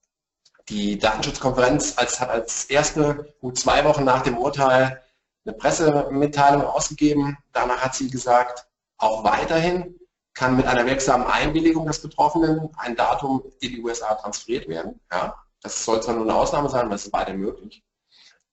Die 0.68 0.98
Datenschutzkonferenz 0.98 1.94
als, 1.96 2.20
hat 2.20 2.29
als 2.29 2.66
erste 2.66 3.35
gut 3.40 3.59
zwei 3.59 3.85
Wochen 3.85 4.05
nach 4.05 4.22
dem 4.22 4.37
Urteil 4.37 5.03
eine 5.44 5.55
Pressemitteilung 5.55 6.64
ausgegeben. 6.64 7.37
Danach 7.52 7.81
hat 7.81 7.94
sie 7.94 8.11
gesagt, 8.11 8.66
auch 8.98 9.24
weiterhin 9.24 9.98
kann 10.35 10.57
mit 10.57 10.66
einer 10.66 10.87
wirksamen 10.87 11.26
Einwilligung 11.26 11.87
des 11.87 12.00
Betroffenen 12.00 12.70
ein 12.76 12.96
Datum 12.96 13.42
in 13.61 13.70
die 13.70 13.83
USA 13.83 14.14
transferiert 14.14 14.68
werden. 14.68 15.00
Ja, 15.11 15.37
das 15.61 15.85
soll 15.85 16.02
zwar 16.02 16.14
nur 16.14 16.24
eine 16.24 16.35
Ausnahme 16.35 16.68
sein, 16.68 16.87
aber 16.87 16.94
es 16.94 17.05
ist 17.05 17.12
beide 17.12 17.35
möglich. 17.35 17.83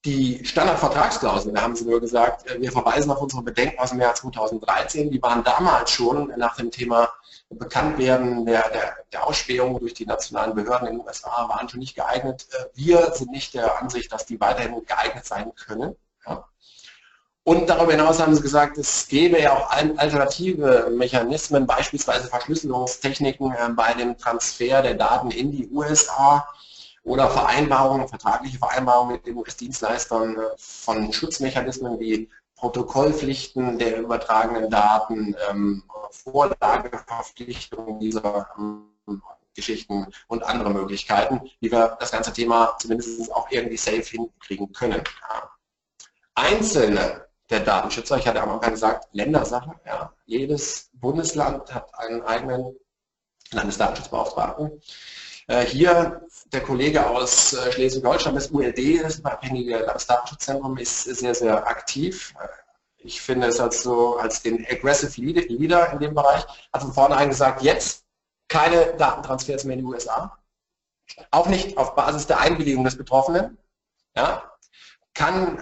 Die 0.06 0.42
Standardvertragsklauseln, 0.46 1.54
da 1.54 1.60
haben 1.60 1.76
Sie 1.76 1.84
nur 1.84 2.00
gesagt, 2.00 2.46
äh, 2.46 2.60
wir 2.60 2.72
verweisen 2.72 3.10
auf 3.10 3.20
unsere 3.20 3.42
Bedenken 3.42 3.78
aus 3.78 3.90
dem 3.90 4.00
Jahr 4.00 4.14
2013, 4.14 5.10
die 5.10 5.22
waren 5.22 5.44
damals 5.44 5.90
schon 5.90 6.32
nach 6.38 6.56
dem 6.56 6.70
Thema 6.70 7.10
Bekanntwerden 7.50 8.46
der, 8.46 8.66
der, 8.70 8.96
der 9.12 9.26
Ausspähung 9.26 9.78
durch 9.78 9.92
die 9.92 10.06
nationalen 10.06 10.54
Behörden 10.54 10.88
in 10.88 10.98
den 10.98 11.06
USA, 11.06 11.48
waren 11.48 11.68
schon 11.68 11.80
nicht 11.80 11.96
geeignet. 11.96 12.46
Äh, 12.52 12.64
wir 12.74 13.12
sind 13.12 13.30
nicht 13.30 13.52
der 13.52 13.78
Ansicht, 13.78 14.10
dass 14.10 14.24
die 14.24 14.40
weiterhin 14.40 14.84
geeignet 14.86 15.26
sein 15.26 15.54
können. 15.54 15.94
Ja. 16.26 16.48
Und 17.44 17.68
darüber 17.68 17.92
hinaus 17.92 18.20
haben 18.20 18.34
sie 18.34 18.42
gesagt, 18.42 18.76
es 18.76 19.08
gäbe 19.08 19.40
ja 19.40 19.56
auch 19.56 19.70
alternative 19.70 20.92
Mechanismen, 20.94 21.66
beispielsweise 21.66 22.28
Verschlüsselungstechniken 22.28 23.52
äh, 23.52 23.68
bei 23.74 23.94
dem 23.94 24.16
Transfer 24.18 24.82
der 24.82 24.94
Daten 24.94 25.30
in 25.30 25.50
die 25.50 25.68
USA 25.70 26.46
oder 27.02 27.30
Vereinbarungen, 27.30 28.08
vertragliche 28.08 28.58
Vereinbarungen 28.58 29.14
mit 29.14 29.26
den 29.26 29.36
US-Dienstleistern 29.36 30.36
äh, 30.36 30.40
von 30.58 31.12
Schutzmechanismen 31.12 31.98
wie 31.98 32.28
Protokollpflichten 32.56 33.78
der 33.78 34.00
übertragenen 34.00 34.68
Daten, 34.68 35.34
ähm, 35.50 35.82
Vorlageverpflichtungen 36.10 37.98
dieser 38.00 38.48
ähm, 38.58 39.22
Geschichten 39.54 40.06
und 40.28 40.42
andere 40.44 40.70
Möglichkeiten, 40.70 41.40
wie 41.60 41.72
wir 41.72 41.96
das 41.98 42.12
ganze 42.12 42.34
Thema 42.34 42.76
zumindest 42.78 43.32
auch 43.32 43.50
irgendwie 43.50 43.78
safe 43.78 44.02
hinkriegen 44.02 44.70
können. 44.72 45.02
Einzelne 46.34 47.29
der 47.50 47.60
Datenschützer. 47.60 48.16
Ich 48.16 48.26
hatte 48.26 48.40
am 48.40 48.50
Anfang 48.50 48.72
gesagt, 48.72 49.08
Ländersache. 49.12 49.72
Ja. 49.84 50.12
Jedes 50.24 50.90
Bundesland 50.94 51.72
hat 51.74 51.92
einen 51.98 52.22
eigenen 52.22 52.76
Landesdatenschutzbeauftragten. 53.52 54.80
Äh, 55.48 55.64
hier 55.66 56.22
der 56.52 56.62
Kollege 56.62 57.04
aus 57.06 57.52
äh, 57.52 57.72
Schleswig-Holstein, 57.72 58.34
das 58.36 58.50
ULD, 58.52 59.02
das 59.02 59.18
unabhängige 59.18 59.78
Landesdatenschutzzentrum, 59.78 60.78
ist 60.78 61.04
sehr, 61.04 61.34
sehr 61.34 61.66
aktiv. 61.66 62.34
Äh, 62.40 62.46
ich 62.98 63.20
finde 63.20 63.48
es 63.48 63.58
als, 63.58 63.82
so, 63.82 64.18
als 64.18 64.42
den 64.42 64.64
Aggressive 64.70 65.20
Leader 65.20 65.92
in 65.92 65.98
dem 65.98 66.14
Bereich, 66.14 66.44
hat 66.72 66.82
von 66.82 66.92
vornherein 66.92 67.30
gesagt, 67.30 67.62
jetzt 67.62 68.04
keine 68.46 68.94
Datentransfers 68.96 69.64
mehr 69.64 69.74
in 69.74 69.80
die 69.80 69.86
USA. 69.86 70.38
Auch 71.30 71.46
nicht 71.46 71.76
auf 71.76 71.94
Basis 71.94 72.26
der 72.26 72.40
Einwilligung 72.40 72.84
des 72.84 72.96
Betroffenen. 72.96 73.58
Ja, 74.14 74.52
kann 75.14 75.60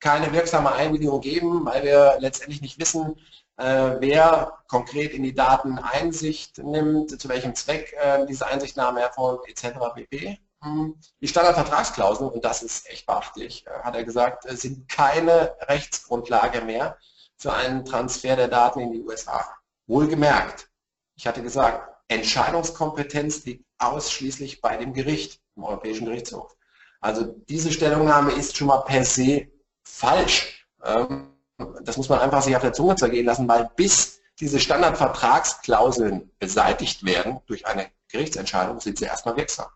keine 0.00 0.32
wirksame 0.32 0.72
Einwilligung 0.72 1.20
geben, 1.20 1.64
weil 1.64 1.84
wir 1.84 2.16
letztendlich 2.18 2.62
nicht 2.62 2.80
wissen, 2.80 3.16
äh, 3.56 3.96
wer 4.00 4.58
konkret 4.68 5.12
in 5.12 5.22
die 5.22 5.34
Daten 5.34 5.78
Einsicht 5.78 6.58
nimmt, 6.58 7.20
zu 7.20 7.28
welchem 7.28 7.54
Zweck 7.54 7.94
äh, 8.00 8.26
diese 8.26 8.46
Einsichtnahme 8.46 9.02
erfolgt, 9.02 9.48
etc. 9.48 9.78
pp. 9.94 10.38
Hm. 10.62 10.94
Die 11.20 11.28
Standardvertragsklauseln, 11.28 12.30
und 12.30 12.44
das 12.44 12.62
ist 12.62 12.88
echt 12.88 13.06
beachtlich, 13.06 13.66
äh, 13.66 13.70
hat 13.82 13.94
er 13.94 14.04
gesagt, 14.04 14.44
sind 14.48 14.88
keine 14.88 15.54
Rechtsgrundlage 15.60 16.62
mehr 16.62 16.96
für 17.36 17.52
einen 17.52 17.84
Transfer 17.84 18.36
der 18.36 18.48
Daten 18.48 18.80
in 18.80 18.92
die 18.92 19.02
USA. 19.02 19.46
Wohlgemerkt, 19.86 20.70
ich 21.16 21.26
hatte 21.26 21.42
gesagt, 21.42 21.86
Entscheidungskompetenz 22.08 23.44
liegt 23.44 23.64
ausschließlich 23.78 24.60
bei 24.60 24.76
dem 24.76 24.94
Gericht, 24.94 25.40
im 25.56 25.64
Europäischen 25.64 26.06
Gerichtshof. 26.06 26.56
Also 27.00 27.24
diese 27.48 27.72
Stellungnahme 27.72 28.32
ist 28.32 28.56
schon 28.56 28.68
mal 28.68 28.80
per 28.80 29.04
se 29.04 29.48
falsch. 29.90 30.66
Ähm, 30.84 31.34
das 31.82 31.96
muss 31.96 32.08
man 32.08 32.20
einfach 32.20 32.42
sich 32.42 32.56
auf 32.56 32.62
der 32.62 32.72
Zunge 32.72 32.96
zergehen 32.96 33.26
lassen, 33.26 33.48
weil 33.48 33.70
bis 33.76 34.20
diese 34.40 34.58
Standardvertragsklauseln 34.58 36.30
beseitigt 36.38 37.04
werden 37.04 37.40
durch 37.46 37.66
eine 37.66 37.86
Gerichtsentscheidung, 38.10 38.80
sind 38.80 38.98
sie 38.98 39.04
erstmal 39.04 39.36
wirksam. 39.36 39.66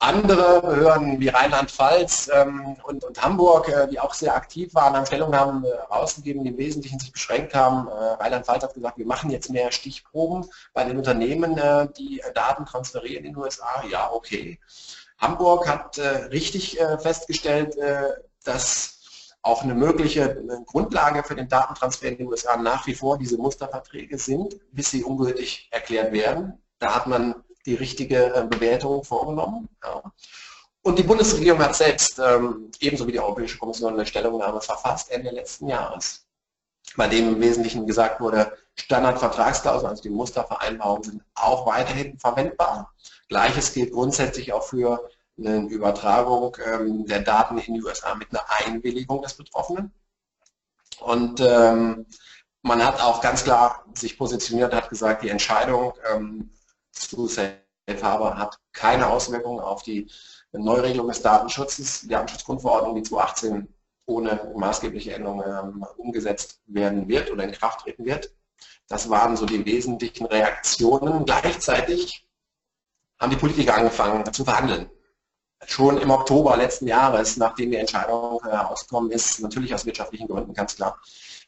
andere 0.00 0.62
Behörden 0.62 1.20
wie 1.20 1.28
Rheinland-Pfalz 1.28 2.30
ähm, 2.32 2.76
und, 2.84 3.04
und, 3.04 3.22
Hamburg, 3.22 3.68
äh, 3.68 3.88
die 3.88 3.98
auch 3.98 4.14
sehr 4.14 4.34
aktiv 4.34 4.74
waren, 4.74 4.94
haben 4.94 5.06
Stellungnahmen 5.06 5.64
äh, 5.64 5.72
rausgegeben, 5.92 6.44
die 6.44 6.50
im 6.50 6.56
Wesentlichen 6.56 7.00
sich 7.00 7.12
beschränkt 7.12 7.54
haben. 7.54 7.88
Äh, 7.88 7.90
Rheinland-Pfalz 7.90 8.62
hat 8.62 8.74
gesagt, 8.74 8.96
wir 8.96 9.06
machen 9.06 9.30
jetzt 9.30 9.50
mehr 9.50 9.72
Stichproben 9.72 10.48
bei 10.72 10.84
den 10.84 10.96
Unternehmen, 10.96 11.60
die 11.98 12.22
Daten 12.34 12.64
transferieren 12.64 13.24
in 13.24 13.32
den 13.34 13.42
USA. 13.42 13.84
Ja, 13.90 14.10
okay. 14.12 14.58
Hamburg 15.18 15.68
hat 15.68 15.98
richtig 16.30 16.78
festgestellt, 17.00 17.76
dass 18.48 18.98
auch 19.42 19.62
eine 19.62 19.74
mögliche 19.74 20.42
Grundlage 20.66 21.22
für 21.22 21.36
den 21.36 21.48
Datentransfer 21.48 22.08
in 22.08 22.18
den 22.18 22.28
USA 22.28 22.56
nach 22.56 22.86
wie 22.86 22.94
vor 22.94 23.18
diese 23.18 23.38
Musterverträge 23.38 24.18
sind, 24.18 24.56
bis 24.72 24.90
sie 24.90 25.04
ungültig 25.04 25.68
erklärt 25.70 26.12
werden. 26.12 26.60
Da 26.78 26.94
hat 26.94 27.06
man 27.06 27.44
die 27.66 27.74
richtige 27.74 28.34
äh, 28.34 28.46
Bewertung 28.46 29.04
vorgenommen. 29.04 29.68
Ja. 29.84 30.02
Und 30.82 30.98
die 30.98 31.02
Bundesregierung 31.02 31.60
hat 31.60 31.76
selbst, 31.76 32.18
ähm, 32.18 32.70
ebenso 32.80 33.06
wie 33.06 33.12
die 33.12 33.20
Europäische 33.20 33.58
Kommission, 33.58 33.92
eine 33.92 34.06
Stellungnahme 34.06 34.60
verfasst 34.60 35.10
Ende 35.10 35.30
letzten 35.30 35.68
Jahres, 35.68 36.26
bei 36.96 37.08
dem 37.08 37.28
im 37.28 37.40
Wesentlichen 37.40 37.86
gesagt 37.86 38.20
wurde, 38.20 38.52
Standardvertragsklauseln, 38.76 39.90
also 39.90 40.02
die 40.02 40.10
Mustervereinbarungen, 40.10 41.02
sind 41.02 41.22
auch 41.34 41.66
weiterhin 41.66 42.18
verwendbar. 42.18 42.94
Gleiches 43.28 43.74
gilt 43.74 43.92
grundsätzlich 43.92 44.52
auch 44.52 44.62
für 44.62 45.08
eine 45.38 45.68
Übertragung 45.68 46.56
ähm, 46.64 47.06
der 47.06 47.20
Daten 47.20 47.58
in 47.58 47.74
die 47.74 47.82
USA 47.82 48.14
mit 48.14 48.28
einer 48.30 48.44
Einwilligung 48.64 49.22
des 49.22 49.34
Betroffenen. 49.34 49.92
Und 51.00 51.40
ähm, 51.40 52.06
man 52.62 52.84
hat 52.84 53.00
auch 53.00 53.20
ganz 53.20 53.44
klar 53.44 53.84
sich 53.94 54.18
positioniert, 54.18 54.74
hat 54.74 54.90
gesagt, 54.90 55.22
die 55.22 55.28
Entscheidung 55.28 55.94
ähm, 56.12 56.50
zu 56.92 57.26
Safe 57.26 57.60
Harbor 58.02 58.36
hat 58.36 58.58
keine 58.72 59.06
Auswirkungen 59.06 59.60
auf 59.60 59.82
die 59.82 60.10
Neuregelung 60.52 61.08
des 61.08 61.22
Datenschutzes. 61.22 62.02
Die 62.02 62.08
Datenschutzgrundverordnung, 62.08 62.96
die 62.96 63.02
2018 63.02 63.68
ohne 64.06 64.52
maßgebliche 64.56 65.14
Änderungen 65.14 65.46
ähm, 65.46 65.86
umgesetzt 65.96 66.60
werden 66.66 67.08
wird 67.08 67.30
oder 67.30 67.44
in 67.44 67.52
Kraft 67.52 67.80
treten 67.80 68.04
wird. 68.04 68.34
Das 68.88 69.10
waren 69.10 69.36
so 69.36 69.46
die 69.46 69.64
wesentlichen 69.64 70.26
Reaktionen. 70.26 71.24
Gleichzeitig 71.24 72.26
haben 73.20 73.30
die 73.30 73.36
Politiker 73.36 73.74
angefangen 73.76 74.32
zu 74.32 74.44
verhandeln. 74.44 74.90
Schon 75.66 75.98
im 75.98 76.10
Oktober 76.10 76.56
letzten 76.56 76.86
Jahres, 76.86 77.36
nachdem 77.36 77.72
die 77.72 77.76
Entscheidung 77.76 78.40
herausgekommen 78.42 79.10
ist, 79.10 79.40
natürlich 79.40 79.74
aus 79.74 79.84
wirtschaftlichen 79.84 80.28
Gründen, 80.28 80.54
ganz 80.54 80.76
klar, 80.76 80.98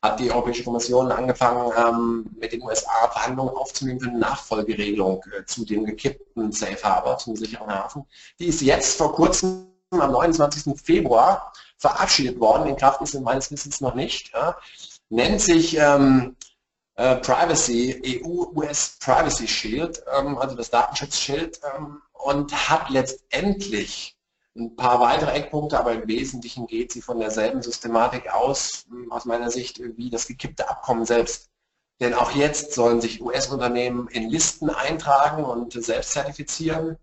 hat 0.02 0.18
die 0.18 0.30
Europäische 0.30 0.64
Kommission 0.64 1.12
angefangen, 1.12 1.72
ähm, 1.76 2.30
mit 2.38 2.52
den 2.52 2.62
USA 2.62 3.08
Verhandlungen 3.12 3.54
aufzunehmen 3.54 4.00
für 4.00 4.08
eine 4.08 4.18
Nachfolgeregelung 4.18 5.22
äh, 5.32 5.44
zu 5.44 5.64
dem 5.64 5.84
gekippten 5.84 6.52
Safe 6.52 6.82
Harbor, 6.82 7.18
zum 7.18 7.36
sicheren 7.36 7.68
Hafen. 7.68 8.04
Die 8.38 8.46
ist 8.46 8.62
jetzt 8.62 8.96
vor 8.96 9.12
kurzem 9.14 9.66
am 9.90 10.12
29. 10.12 10.80
Februar 10.80 11.52
verabschiedet 11.78 12.38
worden. 12.40 12.68
In 12.68 12.76
Kraft 12.76 13.00
ist 13.02 13.12
sie 13.12 13.20
meines 13.20 13.50
Wissens 13.50 13.80
noch 13.80 13.94
nicht. 13.94 14.32
Nennt 15.08 15.40
sich 15.40 15.76
ähm, 15.76 16.36
äh, 16.94 17.16
Privacy, 17.16 18.22
EU-US 18.24 18.98
Privacy 19.00 19.48
Shield, 19.48 20.02
ähm, 20.16 20.38
also 20.38 20.54
das 20.54 20.70
Datenschutzschild, 20.70 21.60
ähm, 21.76 22.02
und 22.24 22.52
hat 22.70 22.90
letztendlich 22.90 24.16
ein 24.56 24.76
paar 24.76 25.00
weitere 25.00 25.32
Eckpunkte, 25.32 25.78
aber 25.78 25.92
im 25.92 26.08
Wesentlichen 26.08 26.66
geht 26.66 26.92
sie 26.92 27.02
von 27.02 27.20
derselben 27.20 27.62
Systematik 27.62 28.32
aus, 28.32 28.86
hm, 28.88 29.10
aus 29.12 29.24
meiner 29.24 29.50
Sicht, 29.50 29.80
wie 29.96 30.10
das 30.10 30.26
gekippte 30.26 30.68
Abkommen 30.68 31.04
selbst. 31.04 31.48
Denn 32.00 32.14
auch 32.14 32.32
jetzt 32.32 32.72
sollen 32.72 33.00
sich 33.00 33.20
US-Unternehmen 33.20 34.08
in 34.08 34.28
Listen 34.28 34.70
eintragen 34.70 35.44
und 35.44 35.72
selbst 35.72 36.12
zertifizieren. 36.12 36.96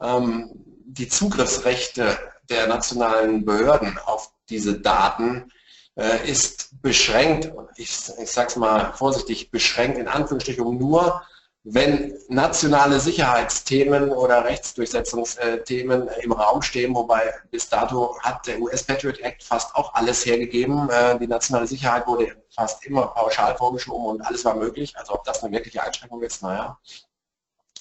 Ähm, 0.00 0.50
die 0.86 1.08
Zugriffsrechte 1.08 2.18
der 2.48 2.66
nationalen 2.66 3.44
Behörden 3.44 3.98
auf 3.98 4.32
diese 4.48 4.80
Daten 4.80 5.52
äh, 5.96 6.28
ist 6.28 6.80
beschränkt, 6.80 7.52
ich, 7.76 7.90
ich 8.20 8.30
sage 8.30 8.48
es 8.48 8.56
mal 8.56 8.92
vorsichtig, 8.92 9.50
beschränkt 9.50 9.98
in 9.98 10.08
Anführungsstrichen 10.08 10.78
nur 10.78 11.22
wenn 11.62 12.16
nationale 12.28 13.00
Sicherheitsthemen 13.00 14.10
oder 14.10 14.44
Rechtsdurchsetzungsthemen 14.44 16.08
im 16.22 16.32
Raum 16.32 16.62
stehen, 16.62 16.94
wobei 16.94 17.34
bis 17.50 17.68
dato 17.68 18.18
hat 18.20 18.46
der 18.46 18.60
US 18.60 18.82
Patriot 18.82 19.20
Act 19.20 19.42
fast 19.42 19.74
auch 19.76 19.92
alles 19.94 20.24
hergegeben. 20.24 20.88
Äh, 20.88 21.18
die 21.18 21.26
nationale 21.26 21.66
Sicherheit 21.66 22.06
wurde 22.06 22.34
fast 22.54 22.84
immer 22.86 23.08
pauschal 23.08 23.56
vorgeschoben 23.56 24.06
und 24.06 24.22
alles 24.22 24.44
war 24.44 24.54
möglich. 24.54 24.96
Also 24.96 25.14
ob 25.14 25.24
das 25.24 25.42
eine 25.42 25.52
wirkliche 25.52 25.82
Einschränkung 25.82 26.22
ist, 26.22 26.42
naja. 26.42 26.78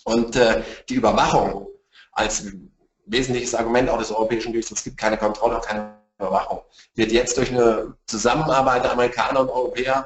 Und 0.03 0.35
äh, 0.35 0.61
die 0.89 0.95
Überwachung 0.95 1.67
als 2.11 2.47
wesentliches 3.05 3.55
Argument 3.55 3.89
auch 3.89 3.97
des 3.97 4.11
europäischen 4.11 4.51
Gerichts, 4.51 4.71
es 4.71 4.83
gibt 4.83 4.97
keine 4.97 5.17
Kontrolle 5.17 5.61
keine 5.61 5.95
Überwachung, 6.17 6.61
wird 6.95 7.13
jetzt 7.13 7.37
durch 7.37 7.49
eine 7.49 7.95
Zusammenarbeit 8.07 8.83
der 8.83 8.91
Amerikaner 8.91 9.41
und 9.41 9.49
Europäer 9.49 10.05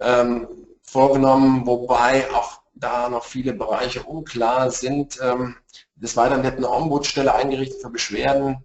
ähm, 0.00 0.46
vorgenommen, 0.82 1.66
wobei 1.66 2.30
auch 2.32 2.61
da 2.82 3.08
noch 3.08 3.24
viele 3.24 3.52
Bereiche 3.52 4.02
unklar 4.02 4.70
sind. 4.70 5.18
Ähm, 5.22 5.56
des 5.94 6.16
Weiteren 6.16 6.42
wird 6.42 6.56
eine 6.56 6.68
Ombudsstelle 6.68 7.34
eingerichtet 7.34 7.80
für 7.80 7.90
Beschwerden. 7.90 8.64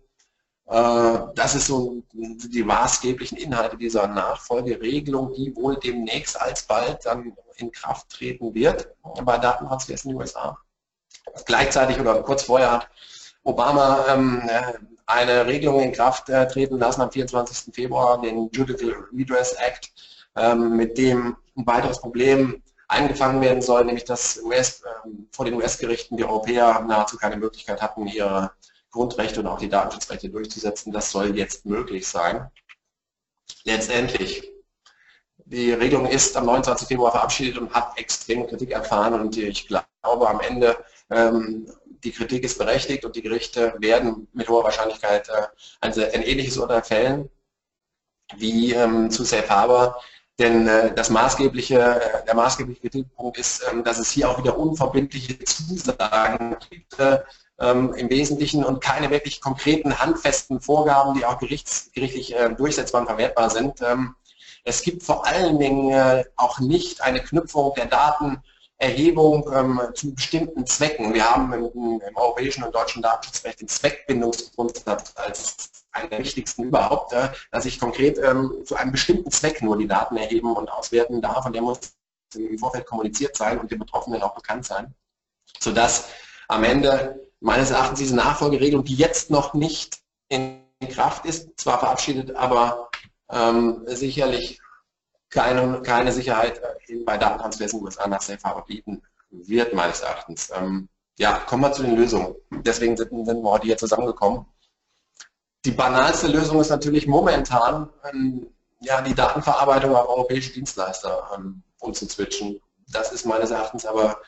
Äh, 0.68 1.20
das 1.36 1.56
ist 1.56 1.68
so 1.68 2.04
die 2.14 2.64
maßgeblichen 2.64 3.38
Inhalte 3.38 3.78
dieser 3.78 4.08
Nachfolgeregelung, 4.08 5.34
die 5.34 5.56
wohl 5.56 5.78
demnächst 5.78 6.40
alsbald 6.40 7.06
dann 7.06 7.34
in 7.58 7.72
Kraft 7.72 8.10
treten 8.10 8.54
wird 8.54 8.90
bei 9.24 9.38
Datentransfers 9.38 10.06
in 10.06 10.12
den 10.12 10.20
USA. 10.20 10.58
Gleichzeitig 11.46 12.00
oder 12.00 12.22
kurz 12.24 12.44
vorher 12.44 12.72
hat 12.72 12.90
Obama 13.44 14.06
ähm, 14.10 14.42
eine 15.06 15.46
Regelung 15.46 15.80
in 15.80 15.92
Kraft 15.94 16.30
äh, 16.30 16.48
treten 16.48 16.78
lassen 16.78 17.02
am 17.02 17.12
24. 17.12 17.74
Februar, 17.74 18.22
den 18.22 18.50
Judicial 18.52 19.06
Redress 19.14 19.54
Act, 19.54 19.92
ähm, 20.36 20.76
mit 20.76 20.98
dem 20.98 21.38
ein 21.56 21.66
weiteres 21.66 22.00
Problem 22.00 22.62
eingefangen 22.88 23.42
werden 23.42 23.62
soll, 23.62 23.86
nämlich 23.86 24.06
dass 24.06 24.42
US, 24.44 24.82
äh, 24.82 25.10
vor 25.32 25.46
den 25.46 25.56
US-Gerichten 25.56 26.18
die 26.18 26.26
Europäer 26.26 26.82
nahezu 26.82 27.18
keine 27.18 27.38
Möglichkeit 27.38 27.82
hatten, 27.82 28.08
ihre 28.08 28.52
Grundrechte 28.92 29.40
und 29.42 29.48
auch 29.48 29.60
die 29.60 29.70
Datenschutzrechte 29.70 30.30
durchzusetzen. 30.30 30.94
Das 30.94 31.12
soll 31.12 31.38
jetzt 31.38 31.66
möglich 31.66 32.08
sein. 32.08 32.50
Letztendlich, 33.64 34.50
die 35.46 35.72
Regelung 35.72 36.08
ist 36.08 36.36
am 36.38 36.46
29. 36.46 36.88
Februar 36.88 37.12
verabschiedet 37.12 37.58
und 37.58 37.74
hat 37.74 37.98
extreme 37.98 38.48
Kritik 38.48 38.72
erfahren 38.72 39.14
und 39.14 39.38
ich 39.38 39.68
glaube 39.68 40.30
am 40.30 40.40
Ende, 40.42 40.78
ähm, 41.10 41.72
die 42.04 42.12
Kritik 42.12 42.44
ist 42.44 42.58
berechtigt 42.58 43.06
und 43.06 43.16
die 43.16 43.22
Gerichte 43.22 43.76
werden 43.80 44.28
mit 44.34 44.48
hoher 44.50 44.64
Wahrscheinlichkeit 44.64 45.30
äh, 45.30 45.48
ein, 45.82 45.94
ein 45.94 46.22
ähnliches 46.22 46.58
Urteil 46.58 46.84
fällen 46.84 47.30
wie 48.36 48.74
ähm, 48.74 49.10
zu 49.10 49.24
Safe 49.24 49.50
Harbor. 49.50 50.02
Denn 50.40 50.68
äh, 50.68 50.94
das 50.94 51.10
maßgebliche, 51.10 51.80
äh, 51.80 52.26
der 52.26 52.36
maßgebliche 52.36 52.82
Kritikpunkt 52.82 53.40
ist, 53.40 53.64
ähm, 53.72 53.84
dass 53.84 53.98
es 53.98 54.12
hier 54.12 54.30
auch 54.30 54.38
wieder 54.38 54.58
unverbindliche 54.58 55.40
Zusagen 55.40 56.58
gibt, 56.70 57.00
äh, 57.00 57.20
ähm, 57.60 57.94
im 57.96 58.10
Wesentlichen 58.12 58.64
und 58.64 58.80
keine 58.80 59.10
wirklich 59.10 59.42
konkreten, 59.42 59.98
handfesten 59.98 60.62
Vorgaben, 60.62 61.16
die 61.16 61.26
auch 61.26 61.40
gerichts, 61.40 61.90
gerichtlich 61.92 62.36
äh, 62.36 62.54
durchsetzbar 62.54 63.02
und 63.02 63.08
verwertbar 63.08 63.50
sind. 63.50 63.82
Ähm, 63.82 64.16
es 64.64 64.84
gibt 64.84 65.02
vor 65.02 65.26
allen 65.26 65.58
Dingen 65.60 66.26
auch 66.36 66.60
nicht 66.60 67.02
eine 67.02 67.24
Knüpfung 67.24 67.74
der 67.76 67.86
Datenerhebung 67.86 69.50
ähm, 69.54 69.82
zu 69.94 70.14
bestimmten 70.14 70.66
Zwecken. 70.66 71.14
Wir 71.14 71.24
haben 71.24 71.54
im, 71.54 72.02
im 72.06 72.18
europäischen 72.18 72.64
und 72.66 72.76
deutschen 72.76 73.02
Datenschutzrecht 73.02 73.62
den 73.62 73.70
Zweckbindungsgrundsatz 73.70 75.14
als 75.16 75.87
einer 75.98 76.10
der 76.10 76.20
wichtigsten 76.20 76.64
überhaupt, 76.64 77.14
dass 77.52 77.66
ich 77.66 77.80
konkret 77.80 78.18
ähm, 78.18 78.54
zu 78.66 78.76
einem 78.76 78.92
bestimmten 78.92 79.32
Zweck 79.32 79.62
nur 79.62 79.78
die 79.78 79.88
Daten 79.88 80.18
erheben 80.18 80.56
und 80.56 80.70
auswerten 80.70 81.22
darf 81.22 81.46
und 81.46 81.54
der 81.54 81.62
muss 81.62 81.80
im 82.36 82.60
Vorfeld 82.60 82.86
kommuniziert 82.86 83.36
sein 83.36 83.60
und 83.60 83.72
den 83.72 83.80
Betroffenen 83.80 84.22
auch 84.22 84.36
bekannt 84.36 84.66
sein, 84.66 84.94
sodass 85.60 86.10
am 86.48 86.64
Ende 86.64 87.28
meines 87.40 87.72
Erachtens 87.72 88.00
diese 88.00 88.16
Nachfolgeregelung, 88.16 88.84
die 88.84 88.96
jetzt 88.96 89.30
noch 89.30 89.54
nicht 89.54 90.00
in 90.30 90.62
Kraft 90.90 91.26
ist, 91.26 91.60
zwar 91.60 91.80
verabschiedet, 91.80 92.36
aber 92.36 92.90
ähm, 93.30 93.84
sicherlich 93.88 94.60
keine, 95.30 95.82
keine 95.82 96.12
Sicherheit 96.12 96.62
äh, 96.88 96.96
bei 97.04 97.18
Datentransfers 97.18 97.74
in 97.74 97.80
den 97.80 97.86
USA 97.86 98.08
nach 98.08 98.22
Safe 98.22 98.42
Harbor 98.44 98.66
bieten 98.66 99.02
wird, 99.30 99.74
meines 99.74 100.02
Erachtens. 100.02 100.52
Ähm, 100.56 100.88
ja, 101.18 101.40
kommen 101.40 101.64
wir 101.64 101.72
zu 101.72 101.84
den 101.84 101.96
Lösungen. 101.96 102.36
Deswegen 102.52 102.96
sind, 102.96 103.10
sind 103.10 103.42
wir 103.42 103.52
heute 103.52 103.66
hier 103.66 103.78
zusammengekommen. 103.78 104.46
Die 105.68 105.74
banalste 105.74 106.28
Lösung 106.28 106.62
ist 106.62 106.70
natürlich 106.70 107.08
momentan, 107.08 107.90
ähm, 108.10 108.48
ja, 108.80 109.02
die 109.02 109.14
Datenverarbeitung 109.14 109.94
auf 109.94 110.08
europäische 110.08 110.54
Dienstleister 110.54 111.30
ähm, 111.36 111.62
umzuzwitschen. 111.80 112.62
Das 112.88 113.12
ist 113.12 113.26
meines 113.26 113.52
Erachtens 113.52 113.86
aber 113.86 114.22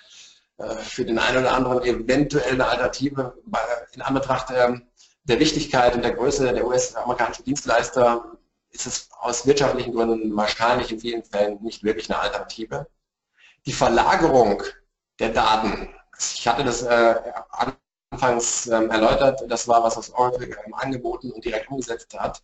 äh, 0.58 0.75
für 0.75 1.06
den 1.06 1.17
einen 1.17 1.38
oder 1.38 1.54
anderen 1.54 1.82
eventuell 1.84 2.56
eine 2.56 2.65
Alternative 2.65 3.38
bei, 3.45 3.60
in 3.93 4.02
Anbetracht 4.02 4.49
der, 4.49 4.82
der 5.23 5.39
Wichtigkeit 5.39 5.95
und 5.95 6.02
der 6.04 6.12
Größe 6.12 6.52
der 6.52 6.67
US-amerikanischen 6.67 7.45
Dienstleister 7.45 8.38
ist 8.71 8.86
es 8.86 9.10
aus 9.21 9.47
wirtschaftlichen 9.47 9.93
Gründen 9.93 10.36
wahrscheinlich 10.36 10.91
in 10.91 10.99
vielen 10.99 11.23
Fällen 11.23 11.63
nicht 11.63 11.86
wirklich 11.86 12.10
eine 12.10 12.19
Alternative. 12.19 12.86
Die 13.65 13.71
Verlagerung 13.71 14.62
der 15.19 15.30
Daten, 15.30 15.88
ich 16.19 16.45
hatte 16.49 16.65
das 16.65 16.82
äh, 16.82 17.15
anfangs 18.11 18.67
ähm, 18.67 18.89
erläutert, 18.89 19.43
das 19.47 19.67
war, 19.67 19.83
was 19.83 19.95
das 19.95 20.11
Oracle 20.11 20.57
ähm, 20.65 20.73
angeboten 20.73 21.31
und 21.31 21.45
direkt 21.45 21.69
umgesetzt 21.69 22.17
hat. 22.17 22.41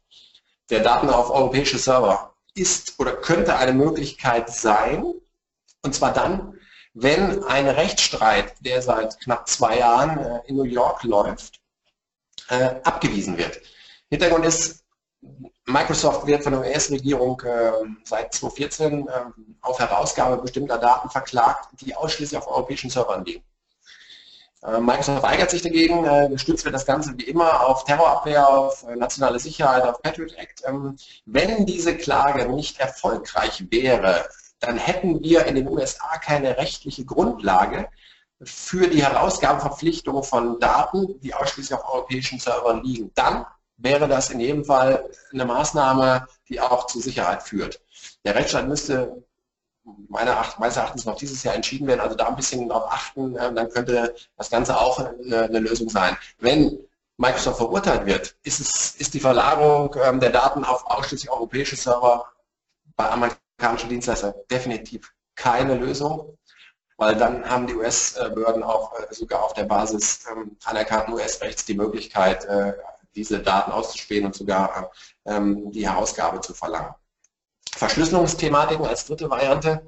Der 0.69 0.81
Daten 0.81 1.09
auf 1.09 1.29
europäische 1.29 1.77
Server 1.77 2.33
ist 2.55 2.99
oder 2.99 3.13
könnte 3.13 3.55
eine 3.57 3.73
Möglichkeit 3.73 4.49
sein, 4.49 5.13
und 5.83 5.93
zwar 5.93 6.13
dann, 6.13 6.57
wenn 6.93 7.43
ein 7.43 7.67
Rechtsstreit, 7.67 8.55
der 8.61 8.81
seit 8.81 9.19
knapp 9.19 9.49
zwei 9.49 9.79
Jahren 9.79 10.17
äh, 10.17 10.39
in 10.47 10.55
New 10.55 10.63
York 10.63 11.03
läuft, 11.03 11.59
äh, 12.49 12.75
abgewiesen 12.83 13.37
wird. 13.37 13.59
Hintergrund 14.09 14.45
ist, 14.45 14.83
Microsoft 15.65 16.27
wird 16.27 16.43
von 16.43 16.53
der 16.53 16.61
US-Regierung 16.61 17.41
äh, 17.41 17.71
seit 18.03 18.33
2014 18.33 19.09
auf 19.61 19.79
Herausgabe 19.79 20.39
bestimmter 20.39 20.77
Daten 20.77 21.09
verklagt, 21.09 21.69
die 21.81 21.95
ausschließlich 21.95 22.37
auf 22.37 22.47
europäischen 22.47 22.91
Servern 22.91 23.25
liegen. 23.25 23.43
Microsoft 24.79 25.21
weigert 25.21 25.51
sich 25.51 25.61
dagegen, 25.61 26.03
gestützt 26.29 26.65
wird 26.65 26.73
das 26.73 26.85
Ganze 26.85 27.15
wie 27.17 27.23
immer 27.23 27.67
auf 27.67 27.83
Terrorabwehr, 27.83 28.47
auf 28.47 28.83
nationale 28.95 29.39
Sicherheit, 29.39 29.83
auf 29.83 30.01
Patriot 30.01 30.33
Act. 30.37 30.63
Ähm, 30.65 30.97
wenn 31.25 31.65
diese 31.65 31.95
Klage 31.95 32.51
nicht 32.51 32.79
erfolgreich 32.79 33.65
wäre, 33.69 34.27
dann 34.59 34.77
hätten 34.77 35.21
wir 35.21 35.45
in 35.45 35.55
den 35.55 35.67
USA 35.67 36.17
keine 36.17 36.57
rechtliche 36.57 37.05
Grundlage 37.05 37.89
für 38.41 38.87
die 38.87 39.03
Herausgabeverpflichtung 39.03 40.23
von 40.23 40.59
Daten, 40.59 41.19
die 41.21 41.33
ausschließlich 41.33 41.77
auf 41.77 41.87
europäischen 41.93 42.39
Servern 42.39 42.83
liegen. 42.83 43.11
Dann 43.15 43.45
wäre 43.77 44.07
das 44.07 44.29
in 44.29 44.39
jedem 44.39 44.65
Fall 44.65 45.09
eine 45.33 45.45
Maßnahme, 45.45 46.27
die 46.49 46.59
auch 46.59 46.87
zur 46.87 47.01
Sicherheit 47.01 47.43
führt. 47.43 47.81
Der 48.25 48.35
Rechtsstaat 48.35 48.67
müsste 48.67 49.24
meines 50.09 50.77
Erachtens 50.77 51.05
noch 51.05 51.15
dieses 51.17 51.43
Jahr 51.43 51.55
entschieden 51.55 51.87
werden, 51.87 52.01
also 52.01 52.15
da 52.15 52.27
ein 52.27 52.35
bisschen 52.35 52.69
darauf 52.69 52.91
achten, 52.91 53.35
äh, 53.35 53.53
dann 53.53 53.69
könnte 53.69 54.15
das 54.37 54.49
Ganze 54.49 54.77
auch 54.77 54.99
eine, 54.99 55.43
eine 55.43 55.59
Lösung 55.59 55.89
sein. 55.89 56.17
Wenn 56.39 56.79
Microsoft 57.17 57.57
verurteilt 57.57 58.05
wird, 58.05 58.35
ist, 58.43 58.59
es, 58.59 58.95
ist 58.95 59.13
die 59.13 59.19
Verlagerung 59.19 59.95
ähm, 60.03 60.19
der 60.19 60.31
Daten 60.31 60.65
auf 60.65 60.85
ausschließlich 60.85 61.31
europäische 61.31 61.75
Server 61.75 62.25
bei 62.95 63.09
amerikanischen 63.09 63.89
Dienstleister 63.89 64.33
definitiv 64.49 65.13
keine 65.35 65.75
Lösung, 65.75 66.37
weil 66.97 67.15
dann 67.15 67.47
haben 67.49 67.67
die 67.67 67.75
US-Behörden 67.75 68.63
auch 68.63 68.97
äh, 68.99 69.13
sogar 69.13 69.43
auf 69.43 69.53
der 69.53 69.65
Basis 69.65 70.25
ähm, 70.31 70.57
anerkannten 70.65 71.13
US-Rechts 71.13 71.65
die 71.65 71.75
Möglichkeit, 71.75 72.45
äh, 72.45 72.73
diese 73.15 73.39
Daten 73.39 73.71
auszuspähen 73.71 74.25
und 74.25 74.35
sogar 74.35 74.91
ähm, 75.25 75.71
die 75.71 75.87
Herausgabe 75.87 76.41
zu 76.41 76.53
verlangen. 76.53 76.93
Verschlüsselungsthematiken 77.75 78.85
als 78.85 79.05
dritte 79.05 79.29
Variante. 79.29 79.81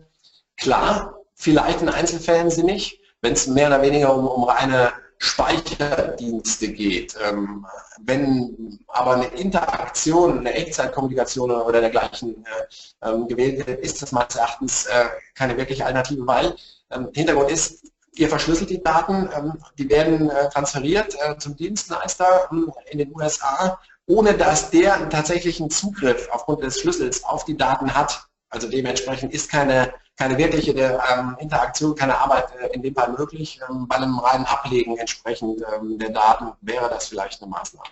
Klar, 0.58 1.15
vielleicht 1.36 1.82
in 1.82 1.89
Einzelfällen 1.89 2.50
sinnig, 2.50 3.00
wenn 3.21 3.34
es 3.34 3.47
mehr 3.47 3.67
oder 3.67 3.82
weniger 3.82 4.13
um, 4.15 4.28
um 4.28 4.43
reine 4.43 4.91
Speicherdienste 5.19 6.71
geht. 6.71 7.15
Ähm, 7.28 7.65
wenn 8.04 8.80
aber 8.88 9.15
eine 9.15 9.28
Interaktion, 9.28 10.39
eine 10.39 10.54
Echtzeitkommunikation 10.54 11.50
oder 11.52 11.82
dergleichen 11.82 12.45
äh, 12.45 13.10
ähm, 13.10 13.28
gewählt 13.28 13.65
wird, 13.65 13.80
ist 13.80 14.02
das 14.02 14.12
meines 14.12 14.36
Erachtens 14.36 14.86
äh, 14.86 15.06
keine 15.34 15.58
wirkliche 15.58 15.86
Alternative, 15.86 16.28
weil 16.28 16.56
ähm, 16.91 17.10
Hintergrund 17.13 17.50
ist, 17.50 17.91
ihr 18.13 18.30
verschlüsselt 18.30 18.69
die 18.69 18.84
Daten, 18.84 19.30
ähm, 19.36 19.54
die 19.78 19.89
werden 19.89 20.30
äh, 20.30 20.50
transferiert 20.50 21.15
äh, 21.19 21.38
zum 21.38 21.56
Dienstleister 21.56 22.50
ähm, 22.52 22.71
in 22.91 23.00
den 23.00 23.15
USA, 23.15 23.80
ohne 24.08 24.34
dass 24.36 24.72
der 24.72 24.96
einen 24.96 25.10
tatsächlichen 25.10 25.70
Zugriff 25.70 26.28
aufgrund 26.32 26.63
des 26.63 26.80
Schlüssels 26.80 27.24
auf 27.24 27.46
die 27.46 27.58
Daten 27.58 27.93
hat. 27.93 28.28
Also 28.50 28.67
dementsprechend 28.67 29.34
ist 29.34 29.50
keine 29.50 29.93
keine 30.17 30.38
wirkliche 30.38 30.72
ähm, 30.72 31.38
Interaktion, 31.39 31.96
keine 31.96 32.17
Arbeit 32.17 32.48
äh, 32.60 32.74
in 32.74 32.82
dem 32.82 32.96
Fall 32.96 33.12
möglich. 33.12 33.60
Ähm, 33.70 33.88
bei 33.88 33.96
einem 33.96 34.17
reinen 34.20 34.46
Ablegen 34.46 34.98
entsprechend 34.98 35.62
ähm, 35.62 36.00
der 36.00 36.10
Daten 36.10 36.54
wäre 36.62 36.89
das 36.89 37.08
vielleicht 37.08 37.41
eine 37.41 37.52
Maßnahme. 37.52 37.88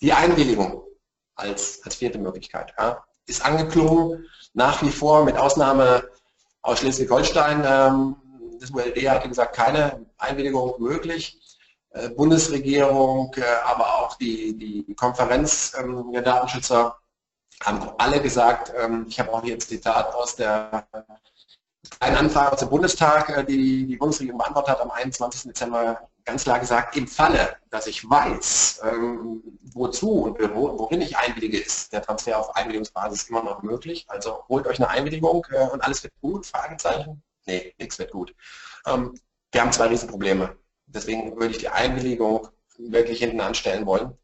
Die 0.00 0.12
Einwilligung 0.12 0.82
als, 1.36 1.82
als 1.84 1.96
vierte 1.96 2.18
Möglichkeit 2.18 2.72
ja, 2.78 3.04
ist 3.26 3.44
angeklungen, 3.44 4.26
nach 4.54 4.82
wie 4.82 4.90
vor 4.90 5.24
mit 5.24 5.36
Ausnahme 5.36 6.08
aus 6.62 6.78
Schleswig-Holstein. 6.78 7.62
Ähm, 7.66 8.16
das 8.60 8.70
ULD 8.70 8.96
hat 9.08 9.28
gesagt, 9.28 9.54
keine 9.54 10.06
Einwilligung 10.16 10.74
möglich. 10.78 11.38
Äh, 11.94 12.08
Bundesregierung, 12.10 13.32
äh, 13.36 13.42
aber 13.64 14.00
auch 14.00 14.16
die, 14.16 14.56
die 14.58 14.94
Konferenz 14.94 15.72
ähm, 15.78 16.10
der 16.12 16.22
Datenschützer 16.22 16.98
haben 17.62 17.88
alle 17.98 18.20
gesagt, 18.20 18.72
ähm, 18.76 19.06
ich 19.08 19.20
habe 19.20 19.32
auch 19.32 19.44
hier 19.44 19.54
ein 19.54 19.60
Zitat 19.60 20.12
aus 20.12 20.34
der 20.34 20.88
kleinen 22.00 22.16
Anfrage 22.16 22.56
dem 22.56 22.68
Bundestag, 22.68 23.28
äh, 23.28 23.44
die 23.44 23.86
die 23.86 23.96
Bundesregierung 23.96 24.38
beantwortet 24.38 24.70
hat 24.72 24.80
am 24.80 24.90
21. 24.90 25.42
Dezember, 25.44 26.08
ganz 26.24 26.42
klar 26.42 26.58
gesagt, 26.58 26.96
im 26.96 27.06
Falle, 27.06 27.56
dass 27.70 27.86
ich 27.86 28.10
weiß, 28.10 28.80
ähm, 28.90 29.44
wozu 29.72 30.24
und 30.24 30.40
worin 30.40 31.00
ich 31.00 31.16
einwillige, 31.16 31.58
ist 31.58 31.92
der 31.92 32.02
Transfer 32.02 32.40
auf 32.40 32.56
Einwilligungsbasis 32.56 33.28
immer 33.28 33.44
noch 33.44 33.62
möglich. 33.62 34.04
Also 34.08 34.42
holt 34.48 34.66
euch 34.66 34.78
eine 34.80 34.88
Einwilligung 34.88 35.46
und 35.72 35.84
alles 35.84 36.02
wird 36.02 36.14
gut? 36.20 36.46
Fragezeichen? 36.46 37.22
Nee, 37.46 37.72
nichts 37.78 37.98
wird 37.98 38.10
gut. 38.10 38.34
Wir 38.84 39.60
haben 39.60 39.72
zwei 39.72 39.86
Riesenprobleme. 39.86 40.56
Deswegen 40.94 41.36
würde 41.36 41.50
ich 41.50 41.58
die 41.58 41.68
Einwilligung 41.68 42.48
wirklich 42.78 43.18
hinten 43.18 43.40
anstellen 43.40 43.86
wollen. 43.86 44.16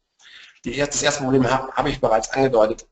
Die, 0.65 0.77
das 0.77 1.03
erste 1.03 1.23
Problem 1.23 1.49
habe 1.49 1.71
hab 1.73 1.87
ich 1.87 1.99
bereits 1.99 2.31
angedeutet 2.31 2.87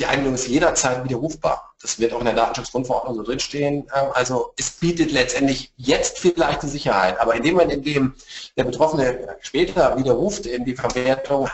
die 0.00 0.06
Einwilligung 0.06 0.34
ist 0.34 0.48
jederzeit 0.48 1.04
widerrufbar. 1.04 1.74
Das 1.82 1.98
wird 1.98 2.12
auch 2.12 2.20
in 2.20 2.26
der 2.26 2.34
Datenschutzgrundverordnung 2.34 3.16
so 3.16 3.22
drinstehen. 3.22 3.86
Ähm, 3.94 4.08
also 4.14 4.52
es 4.56 4.70
bietet 4.72 5.12
letztendlich 5.12 5.72
jetzt 5.76 6.18
vielleicht 6.18 6.62
die 6.62 6.68
Sicherheit, 6.68 7.18
aber 7.20 7.34
in 7.34 7.42
dem 7.42 7.54
Moment, 7.54 7.72
in 7.72 7.82
dem 7.82 8.14
der 8.56 8.64
Betroffene 8.64 9.36
später 9.40 9.96
widerruft 9.98 10.46
in 10.46 10.64
die 10.64 10.74
Verwertung, 10.74 11.48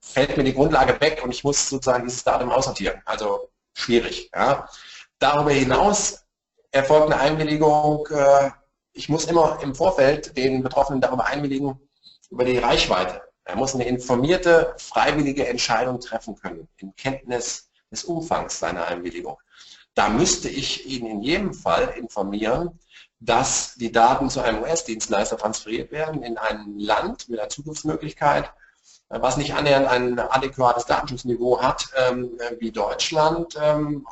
fällt 0.00 0.36
mir 0.36 0.44
die 0.44 0.54
Grundlage 0.54 1.00
weg 1.00 1.20
und 1.22 1.30
ich 1.30 1.44
muss 1.44 1.68
sozusagen 1.68 2.04
dieses 2.04 2.24
Datum 2.24 2.50
aussortieren. 2.50 3.00
Also 3.04 3.48
schwierig. 3.74 4.30
Ja. 4.34 4.68
Darüber 5.18 5.50
hinaus 5.50 6.24
erfolgt 6.70 7.12
eine 7.12 7.20
Einwilligung, 7.20 8.06
äh, 8.10 8.50
ich 8.98 9.08
muss 9.08 9.26
immer 9.26 9.60
im 9.62 9.76
Vorfeld 9.76 10.36
den 10.36 10.62
Betroffenen 10.62 11.00
darüber 11.00 11.26
einwilligen, 11.26 11.78
über 12.30 12.44
die 12.44 12.58
Reichweite. 12.58 13.22
Er 13.44 13.54
muss 13.54 13.74
eine 13.74 13.86
informierte, 13.86 14.74
freiwillige 14.76 15.46
Entscheidung 15.46 16.00
treffen 16.00 16.34
können, 16.34 16.68
in 16.78 16.94
Kenntnis 16.96 17.70
des 17.92 18.04
Umfangs 18.04 18.58
seiner 18.58 18.86
Einwilligung. 18.88 19.38
Da 19.94 20.08
müsste 20.08 20.48
ich 20.48 20.86
ihn 20.86 21.06
in 21.06 21.22
jedem 21.22 21.54
Fall 21.54 21.94
informieren, 21.96 22.78
dass 23.20 23.76
die 23.76 23.92
Daten 23.92 24.30
zu 24.30 24.40
einem 24.40 24.62
US-Dienstleister 24.62 25.38
transferiert 25.38 25.92
werden 25.92 26.22
in 26.24 26.36
ein 26.36 26.78
Land 26.78 27.28
mit 27.28 27.38
einer 27.38 27.48
Zugriffsmöglichkeit, 27.48 28.52
was 29.08 29.36
nicht 29.36 29.54
annähernd 29.54 29.86
ein 29.86 30.18
adäquates 30.18 30.86
Datenschutzniveau 30.86 31.62
hat 31.62 31.88
ähm, 31.96 32.38
wie 32.58 32.72
Deutschland 32.72 33.56
ähm, 33.60 34.06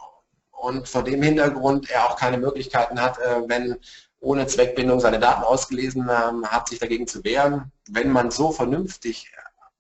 und 0.53 0.88
vor 0.88 1.03
dem 1.05 1.22
Hintergrund 1.22 1.90
er 1.90 2.07
auch 2.07 2.16
keine 2.16 2.38
Möglichkeiten 2.38 3.01
hat, 3.01 3.18
äh, 3.18 3.42
wenn 3.46 3.77
ohne 4.20 4.46
Zweckbindung 4.46 5.00
seine 5.00 5.18
Daten 5.18 5.42
ausgelesen 5.42 6.02
ähm, 6.02 6.46
hat, 6.46 6.68
sich 6.68 6.79
dagegen 6.79 7.07
zu 7.07 7.24
wehren. 7.24 7.72
Wenn 7.88 8.11
man 8.11 8.31
so 8.31 8.50
vernünftig 8.52 9.31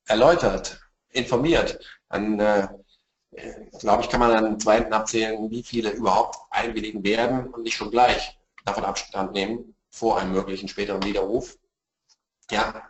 erläutert, 0.06 0.80
informiert, 1.10 1.80
dann 2.08 2.38
äh, 2.38 2.68
glaube 3.78 4.02
ich, 4.02 4.08
kann 4.08 4.20
man 4.20 4.30
dann 4.30 4.60
zweiten 4.60 4.92
abzählen, 4.92 5.50
wie 5.50 5.62
viele 5.62 5.90
überhaupt 5.90 6.38
einwilligen 6.50 7.04
werden 7.04 7.48
und 7.48 7.62
nicht 7.62 7.76
schon 7.76 7.90
gleich 7.90 8.38
davon 8.64 8.84
Abstand 8.84 9.32
nehmen 9.32 9.74
vor 9.90 10.18
einem 10.18 10.32
möglichen 10.32 10.68
späteren 10.68 11.02
Widerruf. 11.04 11.56
Ja, 12.50 12.82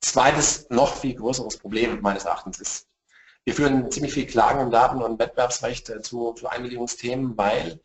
zweites, 0.00 0.68
noch 0.70 0.94
viel 0.94 1.14
größeres 1.14 1.58
Problem 1.58 2.00
meines 2.00 2.24
Erachtens 2.24 2.60
ist, 2.60 2.88
wir 3.44 3.54
führen 3.54 3.90
ziemlich 3.90 4.14
viel 4.14 4.26
Klagen 4.26 4.60
im 4.60 4.70
Daten- 4.70 5.02
und 5.02 5.18
Wettbewerbsrecht 5.18 5.90
äh, 5.90 6.00
zu, 6.00 6.32
zu 6.32 6.48
Einwilligungsthemen, 6.48 7.36
weil 7.36 7.80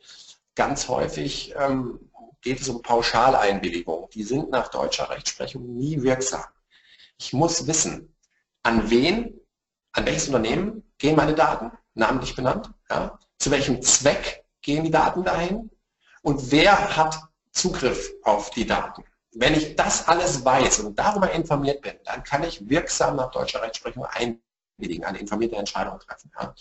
ganz 0.55 0.87
häufig 0.87 1.53
ähm, 1.57 2.08
geht 2.41 2.61
es 2.61 2.69
um 2.69 2.81
Pauschaleinwilligungen. 2.81 4.09
Die 4.11 4.23
sind 4.23 4.49
nach 4.49 4.69
deutscher 4.69 5.09
Rechtsprechung 5.09 5.75
nie 5.75 6.01
wirksam. 6.01 6.43
Ich 7.17 7.33
muss 7.33 7.67
wissen, 7.67 8.15
an 8.63 8.89
wen, 8.89 9.39
an 9.93 10.05
welches 10.05 10.27
Unternehmen 10.27 10.83
gehen 10.97 11.15
meine 11.15 11.35
Daten, 11.35 11.71
namentlich 11.93 12.35
benannt, 12.35 12.71
ja, 12.89 13.17
zu 13.37 13.51
welchem 13.51 13.81
Zweck 13.81 14.45
gehen 14.61 14.83
die 14.83 14.91
Daten 14.91 15.23
dahin 15.23 15.69
und 16.21 16.51
wer 16.51 16.95
hat 16.95 17.19
Zugriff 17.51 18.11
auf 18.23 18.51
die 18.51 18.65
Daten. 18.65 19.03
Wenn 19.31 19.53
ich 19.53 19.75
das 19.75 20.07
alles 20.07 20.43
weiß 20.43 20.79
und 20.79 20.97
darüber 20.97 21.31
informiert 21.31 21.81
bin, 21.81 21.93
dann 22.05 22.23
kann 22.23 22.43
ich 22.43 22.67
wirksam 22.67 23.15
nach 23.15 23.31
deutscher 23.31 23.61
Rechtsprechung 23.61 24.05
einwilligen, 24.05 24.41
eine 25.05 25.19
informierte 25.19 25.55
Entscheidung 25.55 25.99
treffen. 25.99 26.31
Ja. 26.39 26.53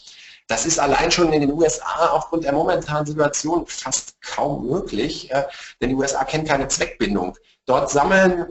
Das 0.46 0.64
ist 0.66 0.78
allein 0.78 1.10
schon 1.10 1.32
in 1.32 1.42
den 1.42 1.52
USA 1.52 2.08
aufgrund 2.10 2.44
der 2.44 2.52
momentanen 2.52 3.06
Situation 3.06 3.66
fast 3.66 4.20
kaum 4.22 4.66
möglich, 4.66 5.30
äh, 5.30 5.44
denn 5.80 5.90
die 5.90 5.94
USA 5.94 6.24
kennen 6.24 6.46
keine 6.46 6.68
Zweckbindung. 6.68 7.36
Dort 7.66 7.90
sammeln 7.90 8.46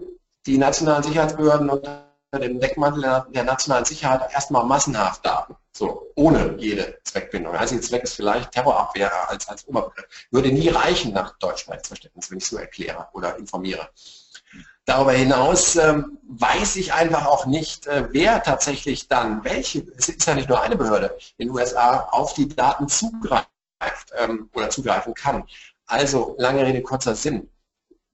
die 0.45 0.57
nationalen 0.57 1.03
Sicherheitsbehörden 1.03 1.69
und 1.69 1.87
dem 2.33 2.59
Deckmantel 2.59 3.25
der 3.29 3.43
nationalen 3.43 3.85
Sicherheit 3.85 4.31
erstmal 4.33 4.65
massenhaft 4.65 5.25
Daten, 5.25 5.55
so 5.71 6.11
ohne 6.15 6.55
jede 6.57 6.99
Zweckbindung. 7.03 7.53
Der 7.53 7.65
Zweck 7.65 8.03
ist 8.03 8.15
vielleicht 8.15 8.51
Terrorabwehr 8.51 9.11
als, 9.29 9.47
als 9.47 9.67
Oberbegriff. 9.67 10.05
Würde 10.31 10.51
nie 10.51 10.69
reichen 10.69 11.13
nach 11.13 11.37
deutschem 11.39 11.73
Rechtsverständnis, 11.73 12.29
wenn 12.29 12.37
ich 12.37 12.45
so 12.45 12.57
erkläre 12.57 13.07
oder 13.13 13.37
informiere. 13.37 13.89
Darüber 14.85 15.11
hinaus 15.11 15.75
ähm, 15.75 16.17
weiß 16.29 16.77
ich 16.77 16.93
einfach 16.93 17.25
auch 17.25 17.45
nicht, 17.45 17.87
äh, 17.87 18.07
wer 18.11 18.41
tatsächlich 18.41 19.09
dann, 19.09 19.43
welche, 19.43 19.85
es 19.97 20.07
ist 20.07 20.25
ja 20.25 20.33
nicht 20.33 20.47
nur 20.47 20.61
eine 20.61 20.77
Behörde 20.77 21.17
in 21.37 21.47
den 21.47 21.55
USA, 21.55 22.07
auf 22.11 22.33
die 22.33 22.47
Daten 22.47 22.87
zugreift 22.87 23.47
ähm, 24.17 24.49
oder 24.53 24.69
zugreifen 24.69 25.13
kann. 25.13 25.43
Also, 25.87 26.35
lange 26.37 26.65
Rede, 26.65 26.81
kurzer 26.81 27.15
Sinn. 27.15 27.49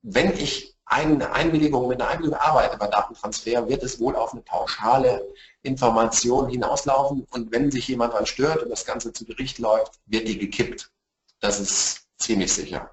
Wenn 0.01 0.35
ich 0.35 0.75
eine 0.85 1.31
Einwilligung 1.31 1.87
mit 1.87 2.01
einer 2.01 2.09
Einwilligung 2.09 2.39
arbeite 2.39 2.77
bei 2.77 2.87
Datentransfer, 2.87 3.67
wird 3.67 3.83
es 3.83 3.99
wohl 3.99 4.15
auf 4.15 4.33
eine 4.33 4.41
pauschale 4.41 5.25
Information 5.61 6.49
hinauslaufen 6.49 7.25
und 7.31 7.51
wenn 7.51 7.71
sich 7.71 7.87
jemand 7.87 8.13
daran 8.13 8.25
stört 8.25 8.63
und 8.63 8.69
das 8.69 8.85
Ganze 8.85 9.13
zu 9.13 9.25
Gericht 9.25 9.59
läuft, 9.59 9.99
wird 10.05 10.27
die 10.27 10.37
gekippt. 10.37 10.91
Das 11.39 11.59
ist 11.59 12.07
ziemlich 12.17 12.53
sicher. 12.53 12.91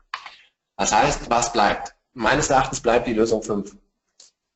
Das 0.77 0.93
heißt, 0.93 1.29
was 1.29 1.53
bleibt? 1.53 1.95
Meines 2.21 2.51
Erachtens 2.51 2.81
bleibt 2.81 3.07
die 3.07 3.15
Lösung 3.15 3.43
5. 3.43 3.77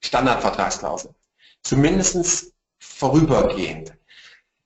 Standardvertragsklausel. 0.00 1.14
Zumindest 1.62 2.52
vorübergehend. 2.78 3.94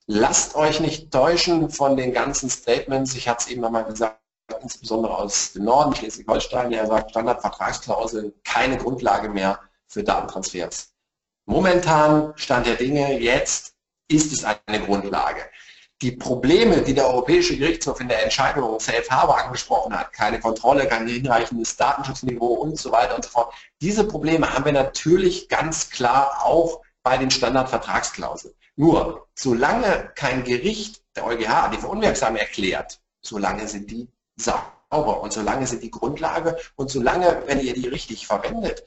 Lasst 0.06 0.56
euch 0.56 0.80
nicht 0.80 1.12
täuschen 1.12 1.70
von 1.70 1.96
den 1.96 2.12
ganzen 2.12 2.50
Statements. 2.50 3.14
Ich 3.14 3.28
hatte 3.28 3.44
es 3.44 3.50
eben 3.50 3.60
nochmal 3.60 3.84
gesagt, 3.84 4.20
insbesondere 4.62 5.16
aus 5.16 5.52
dem 5.52 5.64
Norden, 5.64 5.94
Schleswig-Holstein, 5.94 6.70
der 6.70 6.86
sagt, 6.86 7.10
Standardvertragsklausel, 7.10 8.34
keine 8.42 8.78
Grundlage 8.78 9.28
mehr 9.28 9.60
für 9.86 10.02
Datentransfers. 10.02 10.92
Momentan, 11.46 12.32
Stand 12.36 12.66
der 12.66 12.76
Dinge, 12.76 13.20
jetzt 13.20 13.74
ist 14.08 14.32
es 14.32 14.44
eine 14.44 14.84
Grundlage 14.84 15.42
die 16.00 16.12
Probleme, 16.12 16.82
die 16.82 16.94
der 16.94 17.08
Europäische 17.08 17.56
Gerichtshof 17.56 18.00
in 18.00 18.08
der 18.08 18.22
Entscheidung 18.22 18.78
Safe 18.78 19.04
Harbor 19.10 19.38
angesprochen 19.38 19.98
hat, 19.98 20.12
keine 20.12 20.38
Kontrolle, 20.38 20.86
kein 20.86 21.08
hinreichendes 21.08 21.76
Datenschutzniveau 21.76 22.46
und 22.46 22.78
so 22.78 22.92
weiter 22.92 23.16
und 23.16 23.24
so 23.24 23.30
fort, 23.30 23.52
diese 23.80 24.06
Probleme 24.06 24.52
haben 24.52 24.64
wir 24.64 24.72
natürlich 24.72 25.48
ganz 25.48 25.90
klar 25.90 26.44
auch 26.44 26.82
bei 27.02 27.18
den 27.18 27.30
Standardvertragsklauseln. 27.30 28.54
Nur, 28.76 29.26
solange 29.34 30.12
kein 30.14 30.44
Gericht, 30.44 31.02
der 31.16 31.26
EuGH, 31.26 31.70
die 31.72 31.78
für 31.78 31.88
unwirksam 31.88 32.36
erklärt, 32.36 33.00
solange 33.20 33.66
sind 33.66 33.90
die 33.90 34.08
sauber 34.36 35.20
und 35.20 35.32
solange 35.32 35.66
sind 35.66 35.82
die 35.82 35.90
Grundlage 35.90 36.56
und 36.76 36.90
solange, 36.90 37.42
wenn 37.46 37.58
ihr 37.58 37.74
die 37.74 37.88
richtig 37.88 38.28
verwendet, 38.28 38.84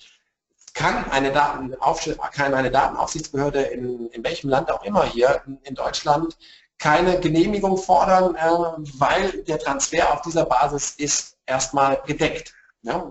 kann 0.74 1.12
eine, 1.12 1.34
Datenaufsichtsbehörde 1.34 3.64
in, 3.64 4.08
in 4.12 4.24
welchem 4.24 4.50
Land 4.50 4.72
auch 4.72 4.84
immer 4.84 5.04
hier 5.04 5.42
in 5.64 5.76
Deutschland 5.76 6.38
keine 6.82 7.20
Genehmigung 7.20 7.78
fordern, 7.78 8.36
äh, 8.36 8.90
weil 8.98 9.44
der 9.44 9.60
Transfer 9.60 10.12
auf 10.12 10.22
dieser 10.22 10.46
Basis 10.46 10.96
ist 10.98 11.38
erstmal 11.46 12.02
gedeckt. 12.08 12.54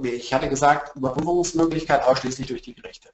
Ich 0.03 0.35
hatte 0.35 0.49
gesagt, 0.49 0.97
Überprüfungsmöglichkeit 0.97 2.03
ausschließlich 2.03 2.49
durch 2.49 2.63
die 2.63 2.75
Gerichte. 2.75 3.11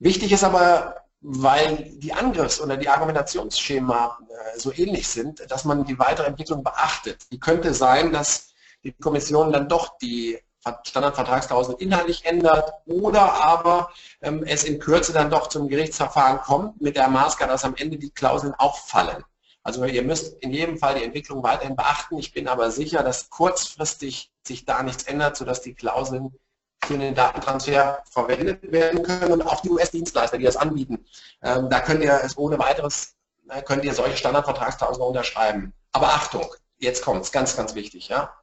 Wichtig 0.00 0.32
ist 0.32 0.42
aber, 0.42 0.96
weil 1.20 1.92
die 1.98 2.12
Angriffs- 2.12 2.60
oder 2.60 2.76
die 2.76 2.88
Argumentationsschema 2.88 4.18
äh, 4.28 4.58
so 4.58 4.72
ähnlich 4.72 5.06
sind, 5.06 5.48
dass 5.48 5.64
man 5.64 5.84
die 5.84 6.00
weitere 6.00 6.26
Entwicklung 6.26 6.64
beachtet. 6.64 7.30
Die 7.30 7.38
könnte 7.38 7.72
sein, 7.74 8.12
dass 8.12 8.54
die 8.82 8.92
Kommission 8.92 9.52
dann 9.52 9.68
doch 9.68 9.98
die 9.98 10.36
Standardvertragsklausel 10.82 11.76
inhaltlich 11.78 12.24
ändert 12.24 12.72
oder 12.86 13.34
aber 13.34 13.90
ähm, 14.20 14.42
es 14.44 14.64
in 14.64 14.80
Kürze 14.80 15.12
dann 15.12 15.30
doch 15.30 15.46
zum 15.46 15.68
Gerichtsverfahren 15.68 16.40
kommt 16.40 16.80
mit 16.80 16.96
der 16.96 17.08
Maßgabe, 17.08 17.52
dass 17.52 17.64
am 17.64 17.76
Ende 17.76 17.98
die 17.98 18.10
Klauseln 18.10 18.54
auch 18.58 18.78
fallen. 18.78 19.22
Also 19.64 19.82
ihr 19.84 20.02
müsst 20.02 20.40
in 20.42 20.52
jedem 20.52 20.78
Fall 20.78 20.96
die 20.96 21.04
Entwicklung 21.04 21.42
weiterhin 21.42 21.74
beachten. 21.74 22.18
Ich 22.18 22.32
bin 22.32 22.48
aber 22.48 22.70
sicher, 22.70 23.02
dass 23.02 23.30
kurzfristig 23.30 24.30
sich 24.46 24.66
da 24.66 24.82
nichts 24.82 25.04
ändert, 25.04 25.38
sodass 25.38 25.62
die 25.62 25.74
Klauseln 25.74 26.38
für 26.84 26.98
den 26.98 27.14
Datentransfer 27.14 28.02
verwendet 28.10 28.70
werden 28.70 29.02
können 29.02 29.32
und 29.32 29.42
auch 29.42 29.62
die 29.62 29.70
US-Dienstleister, 29.70 30.36
die 30.36 30.44
das 30.44 30.58
anbieten. 30.58 31.06
Ähm, 31.42 31.70
da 31.70 31.80
könnt 31.80 32.02
ihr 32.02 32.20
es 32.22 32.36
ohne 32.36 32.58
weiteres, 32.58 33.16
äh, 33.48 33.62
könnt 33.62 33.84
ihr 33.84 33.94
solche 33.94 34.18
Standardvertragsklauseln 34.18 35.06
unterschreiben. 35.06 35.72
Aber 35.92 36.08
Achtung, 36.08 36.46
jetzt 36.76 37.02
kommt 37.02 37.24
es, 37.24 37.32
ganz, 37.32 37.56
ganz 37.56 37.74
wichtig. 37.74 38.08
Ja? 38.08 38.38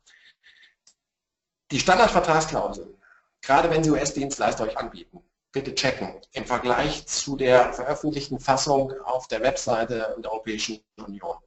Die 1.70 1.80
Standardvertragsklauseln, 1.80 3.00
gerade 3.42 3.70
wenn 3.70 3.84
sie 3.84 3.92
US-Dienstleister 3.92 4.64
euch 4.64 4.78
anbieten, 4.80 5.22
bitte 5.52 5.76
checken. 5.76 6.16
Im 6.34 6.46
Vergleich 6.46 7.06
zu 7.08 7.36
der 7.36 7.74
veröffentlichten 7.74 8.40
Fassung 8.40 8.94
auf 9.04 9.28
der 9.28 9.42
Webseite 9.42 10.16
der 10.18 10.32
Europäischen 10.32 10.80
Union. 10.98 11.38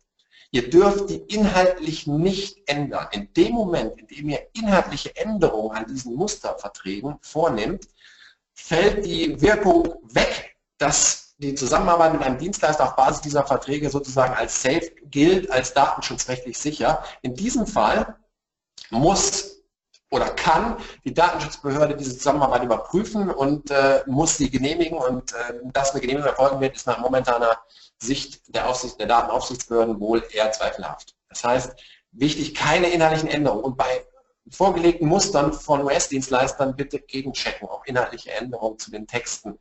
Ihr 0.50 0.70
dürft 0.70 1.10
die 1.10 1.16
inhaltlich 1.34 2.06
nicht 2.06 2.68
ändern. 2.68 3.08
In 3.10 3.32
dem 3.32 3.54
Moment, 3.54 3.98
in 3.98 4.06
dem 4.06 4.28
ihr 4.28 4.46
inhaltliche 4.54 5.16
Änderungen 5.16 5.76
an 5.76 5.86
diesen 5.86 6.14
Musterverträgen 6.14 7.16
vornimmt, 7.22 7.88
fällt 8.52 9.04
die 9.04 9.40
Wirkung 9.40 9.96
weg, 10.04 10.56
dass 10.78 11.34
die 11.38 11.54
Zusammenarbeit 11.54 12.12
mit 12.12 12.22
einem 12.22 12.38
Dienstleister 12.38 12.84
auf 12.84 12.94
Basis 12.94 13.22
dieser 13.22 13.44
Verträge 13.44 13.90
sozusagen 13.90 14.34
als 14.34 14.62
safe 14.62 14.92
gilt, 15.06 15.50
als 15.50 15.74
datenschutzrechtlich 15.74 16.56
sicher. 16.56 17.02
In 17.22 17.34
diesem 17.34 17.66
Fall 17.66 18.16
muss 18.90 19.53
oder 20.14 20.30
kann 20.30 20.76
die 21.04 21.12
Datenschutzbehörde 21.12 21.96
diese 21.96 22.16
Zusammenarbeit 22.16 22.62
überprüfen 22.62 23.30
und 23.30 23.72
äh, 23.72 24.02
muss 24.06 24.36
sie 24.36 24.48
genehmigen 24.48 24.96
und 24.96 25.32
äh, 25.32 25.60
dass 25.72 25.90
eine 25.90 26.00
Genehmigung 26.00 26.30
erfolgen 26.30 26.60
wird, 26.60 26.76
ist 26.76 26.86
nach 26.86 26.98
momentaner 26.98 27.58
Sicht 27.98 28.54
der, 28.54 28.68
Aufsicht, 28.68 29.00
der 29.00 29.08
Datenaufsichtsbehörden 29.08 29.98
wohl 29.98 30.22
eher 30.30 30.52
zweifelhaft. 30.52 31.16
Das 31.28 31.42
heißt, 31.42 31.74
wichtig, 32.12 32.54
keine 32.54 32.90
inhaltlichen 32.90 33.28
Änderungen 33.28 33.64
und 33.64 33.76
bei 33.76 34.06
vorgelegten 34.50 35.08
Mustern 35.08 35.52
von 35.52 35.82
US-Dienstleistern 35.82 36.76
bitte 36.76 37.00
gegenchecken, 37.00 37.66
ob 37.68 37.88
inhaltliche 37.88 38.30
Änderungen 38.32 38.78
zu 38.78 38.92
den 38.92 39.08
Texten 39.08 39.58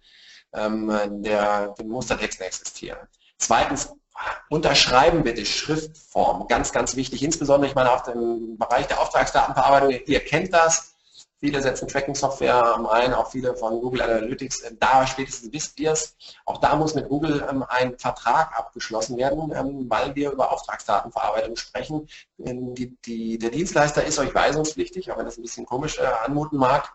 ähm, 0.54 1.24
der, 1.24 1.70
den 1.70 1.88
Mustertexten 1.88 2.46
existieren. 2.46 3.00
Zweitens, 3.40 3.92
Unterschreiben 4.50 5.24
bitte 5.24 5.46
Schriftform, 5.46 6.48
ganz, 6.48 6.72
ganz 6.72 6.96
wichtig, 6.96 7.24
insbesondere 7.24 7.70
ich 7.70 7.76
meine 7.76 7.92
auf 7.92 8.04
dem 8.04 8.58
Bereich 8.58 8.88
der 8.88 9.02
Auftragsdatenverarbeitung, 9.02 9.92
ihr 10.06 10.20
kennt 10.20 10.54
das, 10.54 10.94
viele 11.40 11.62
setzen 11.62 11.88
Tracking-Software 11.88 12.78
ein, 12.92 13.14
auch 13.14 13.32
viele 13.32 13.56
von 13.56 13.82
Google 13.82 14.04
Analytics, 14.04 14.64
da 14.80 15.08
spätestens 15.08 15.52
wisst 15.52 15.80
ihr 15.80 15.94
es, 15.94 16.16
auch 16.46 16.60
da 16.60 16.76
muss 16.76 16.94
mit 16.94 17.10
Google 17.10 17.44
ähm, 17.50 17.66
ein 17.68 17.98
Vertrag 17.98 18.56
abgeschlossen 18.58 19.18
werden, 19.18 19.52
ähm, 19.56 19.90
weil 19.90 20.14
wir 20.14 20.32
über 20.32 20.52
Auftragsdatenverarbeitung 20.52 21.56
sprechen. 21.56 22.08
Die, 22.38 22.96
die, 23.06 23.40
der 23.40 23.50
Dienstleister 23.50 24.06
ist 24.06 24.20
euch 24.20 24.36
weisungspflichtig, 24.36 25.12
auch 25.12 25.18
wenn 25.18 25.26
das 25.26 25.38
ein 25.38 25.42
bisschen 25.42 25.66
komisch 25.66 25.98
äh, 25.98 26.06
anmuten 26.24 26.60
mag, 26.60 26.94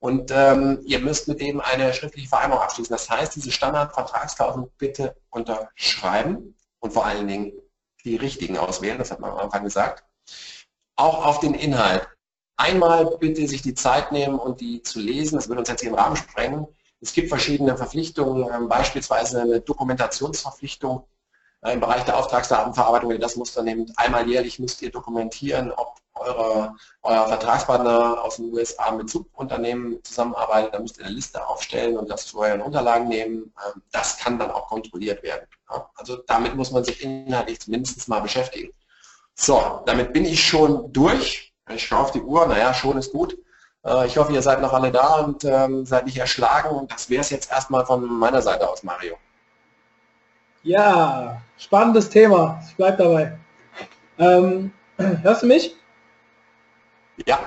und 0.00 0.30
ähm, 0.32 0.80
ihr 0.84 1.00
müsst 1.00 1.26
mit 1.26 1.40
dem 1.40 1.60
eine 1.60 1.92
schriftliche 1.92 2.28
Vereinbarung 2.28 2.62
abschließen. 2.62 2.94
Das 2.94 3.10
heißt, 3.10 3.34
diese 3.34 3.50
Standardvertragsklauseln 3.50 4.70
bitte 4.78 5.16
unterschreiben 5.30 6.54
und 6.80 6.92
vor 6.92 7.06
allen 7.06 7.28
Dingen 7.28 7.52
die 8.04 8.16
richtigen 8.16 8.56
auswählen, 8.56 8.98
das 8.98 9.10
hat 9.10 9.20
man 9.20 9.30
am 9.30 9.38
Anfang 9.38 9.64
gesagt. 9.64 10.04
Auch 10.96 11.24
auf 11.24 11.40
den 11.40 11.54
Inhalt. 11.54 12.08
Einmal 12.56 13.16
bitte 13.18 13.46
sich 13.46 13.62
die 13.62 13.74
Zeit 13.74 14.10
nehmen 14.10 14.38
und 14.38 14.60
die 14.60 14.82
zu 14.82 14.98
lesen, 14.98 15.36
das 15.36 15.48
würde 15.48 15.60
uns 15.60 15.68
jetzt 15.68 15.80
hier 15.80 15.90
im 15.90 15.96
Rahmen 15.96 16.16
sprengen. 16.16 16.66
Es 17.00 17.12
gibt 17.12 17.28
verschiedene 17.28 17.76
Verpflichtungen, 17.76 18.48
ähm, 18.52 18.68
beispielsweise 18.68 19.42
eine 19.42 19.60
Dokumentationsverpflichtung 19.60 21.06
äh, 21.62 21.72
im 21.72 21.80
Bereich 21.80 22.04
der 22.04 22.16
Auftragsdatenverarbeitung, 22.16 23.10
wenn 23.10 23.16
ihr 23.18 23.22
das 23.22 23.36
Muster 23.36 23.62
nehmt. 23.62 23.96
Einmal 23.96 24.28
jährlich 24.28 24.58
müsst 24.58 24.82
ihr 24.82 24.90
dokumentieren, 24.90 25.70
ob 25.70 25.98
eure, 26.14 26.74
euer 27.02 27.28
Vertragspartner 27.28 28.22
aus 28.22 28.36
den 28.36 28.52
USA 28.52 28.90
mit 28.90 29.08
Subunternehmen 29.08 30.02
zusammenarbeitet, 30.02 30.74
dann 30.74 30.82
müsst 30.82 30.98
ihr 30.98 31.04
eine 31.04 31.14
Liste 31.14 31.46
aufstellen 31.46 31.96
und 31.96 32.10
das 32.10 32.26
zu 32.26 32.40
euren 32.40 32.60
Unterlagen 32.60 33.06
nehmen. 33.06 33.52
Ähm, 33.66 33.82
das 33.92 34.18
kann 34.18 34.38
dann 34.38 34.50
auch 34.50 34.66
kontrolliert 34.66 35.22
werden. 35.22 35.46
Also 36.08 36.22
damit 36.26 36.54
muss 36.56 36.70
man 36.70 36.84
sich 36.84 37.02
inhaltlich 37.02 37.60
zumindest 37.60 38.08
mal 38.08 38.20
beschäftigen. 38.20 38.72
So, 39.34 39.82
damit 39.84 40.14
bin 40.14 40.24
ich 40.24 40.42
schon 40.42 40.90
durch. 40.90 41.52
Ich 41.70 41.86
schaue 41.86 42.00
auf 42.00 42.12
die 42.12 42.22
Uhr, 42.22 42.46
naja, 42.46 42.72
schon 42.72 42.96
ist 42.96 43.12
gut. 43.12 43.36
Äh, 43.84 44.06
ich 44.06 44.16
hoffe, 44.16 44.32
ihr 44.32 44.40
seid 44.40 44.62
noch 44.62 44.72
alle 44.72 44.90
da 44.90 45.16
und 45.16 45.44
ähm, 45.44 45.84
seid 45.84 46.06
nicht 46.06 46.16
erschlagen. 46.16 46.88
Das 46.88 47.10
wäre 47.10 47.20
es 47.20 47.28
jetzt 47.28 47.52
erstmal 47.52 47.84
von 47.84 48.06
meiner 48.06 48.40
Seite 48.40 48.66
aus, 48.66 48.82
Mario. 48.82 49.16
Ja, 50.62 51.42
spannendes 51.58 52.08
Thema. 52.08 52.58
Ich 52.66 52.74
bleibe 52.74 52.96
dabei. 52.96 53.38
Ähm, 54.18 54.72
hörst 54.96 55.42
du 55.42 55.46
mich? 55.46 55.76
Ja. 57.26 57.38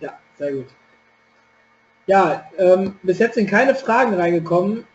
Ja, 0.00 0.18
sehr 0.38 0.52
gut. 0.52 0.68
Ja, 2.06 2.48
ähm, 2.56 2.98
bis 3.02 3.18
jetzt 3.18 3.34
sind 3.34 3.50
keine 3.50 3.74
Fragen 3.74 4.14
reingekommen. 4.14 4.86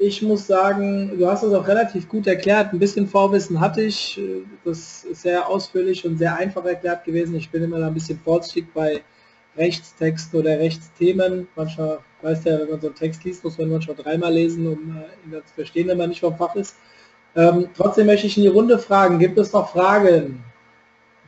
Ich 0.00 0.22
muss 0.22 0.46
sagen, 0.46 1.18
du 1.18 1.26
hast 1.26 1.42
es 1.42 1.52
auch 1.52 1.66
relativ 1.66 2.08
gut 2.08 2.28
erklärt. 2.28 2.72
Ein 2.72 2.78
bisschen 2.78 3.08
Vorwissen 3.08 3.58
hatte 3.58 3.82
ich. 3.82 4.20
Das 4.64 5.02
ist 5.02 5.22
sehr 5.22 5.48
ausführlich 5.48 6.06
und 6.06 6.18
sehr 6.18 6.36
einfach 6.36 6.64
erklärt 6.64 7.04
gewesen. 7.04 7.34
Ich 7.34 7.50
bin 7.50 7.64
immer 7.64 7.80
da 7.80 7.88
ein 7.88 7.94
bisschen 7.94 8.20
vorsichtig 8.20 8.72
bei 8.72 9.02
Rechtstext 9.56 10.32
oder 10.36 10.56
Rechtsthemen. 10.56 11.48
Manchmal, 11.56 11.98
weißt 12.22 12.46
ja, 12.46 12.60
wenn 12.60 12.70
man 12.70 12.80
so 12.80 12.86
einen 12.86 12.96
Text 12.96 13.24
liest, 13.24 13.42
muss 13.42 13.58
man 13.58 13.70
manchmal 13.70 13.96
dreimal 13.96 14.32
lesen, 14.32 14.68
um 14.68 14.96
äh, 14.96 15.36
ihn 15.36 15.42
zu 15.44 15.54
verstehen, 15.54 15.88
wenn 15.88 15.98
man 15.98 16.10
nicht 16.10 16.20
vom 16.20 16.36
Fach 16.36 16.54
ist. 16.54 16.76
Ähm, 17.34 17.68
trotzdem 17.76 18.06
möchte 18.06 18.28
ich 18.28 18.36
in 18.36 18.44
die 18.44 18.48
Runde 18.48 18.78
fragen, 18.78 19.18
gibt 19.18 19.36
es 19.36 19.52
noch 19.52 19.72
Fragen, 19.72 20.44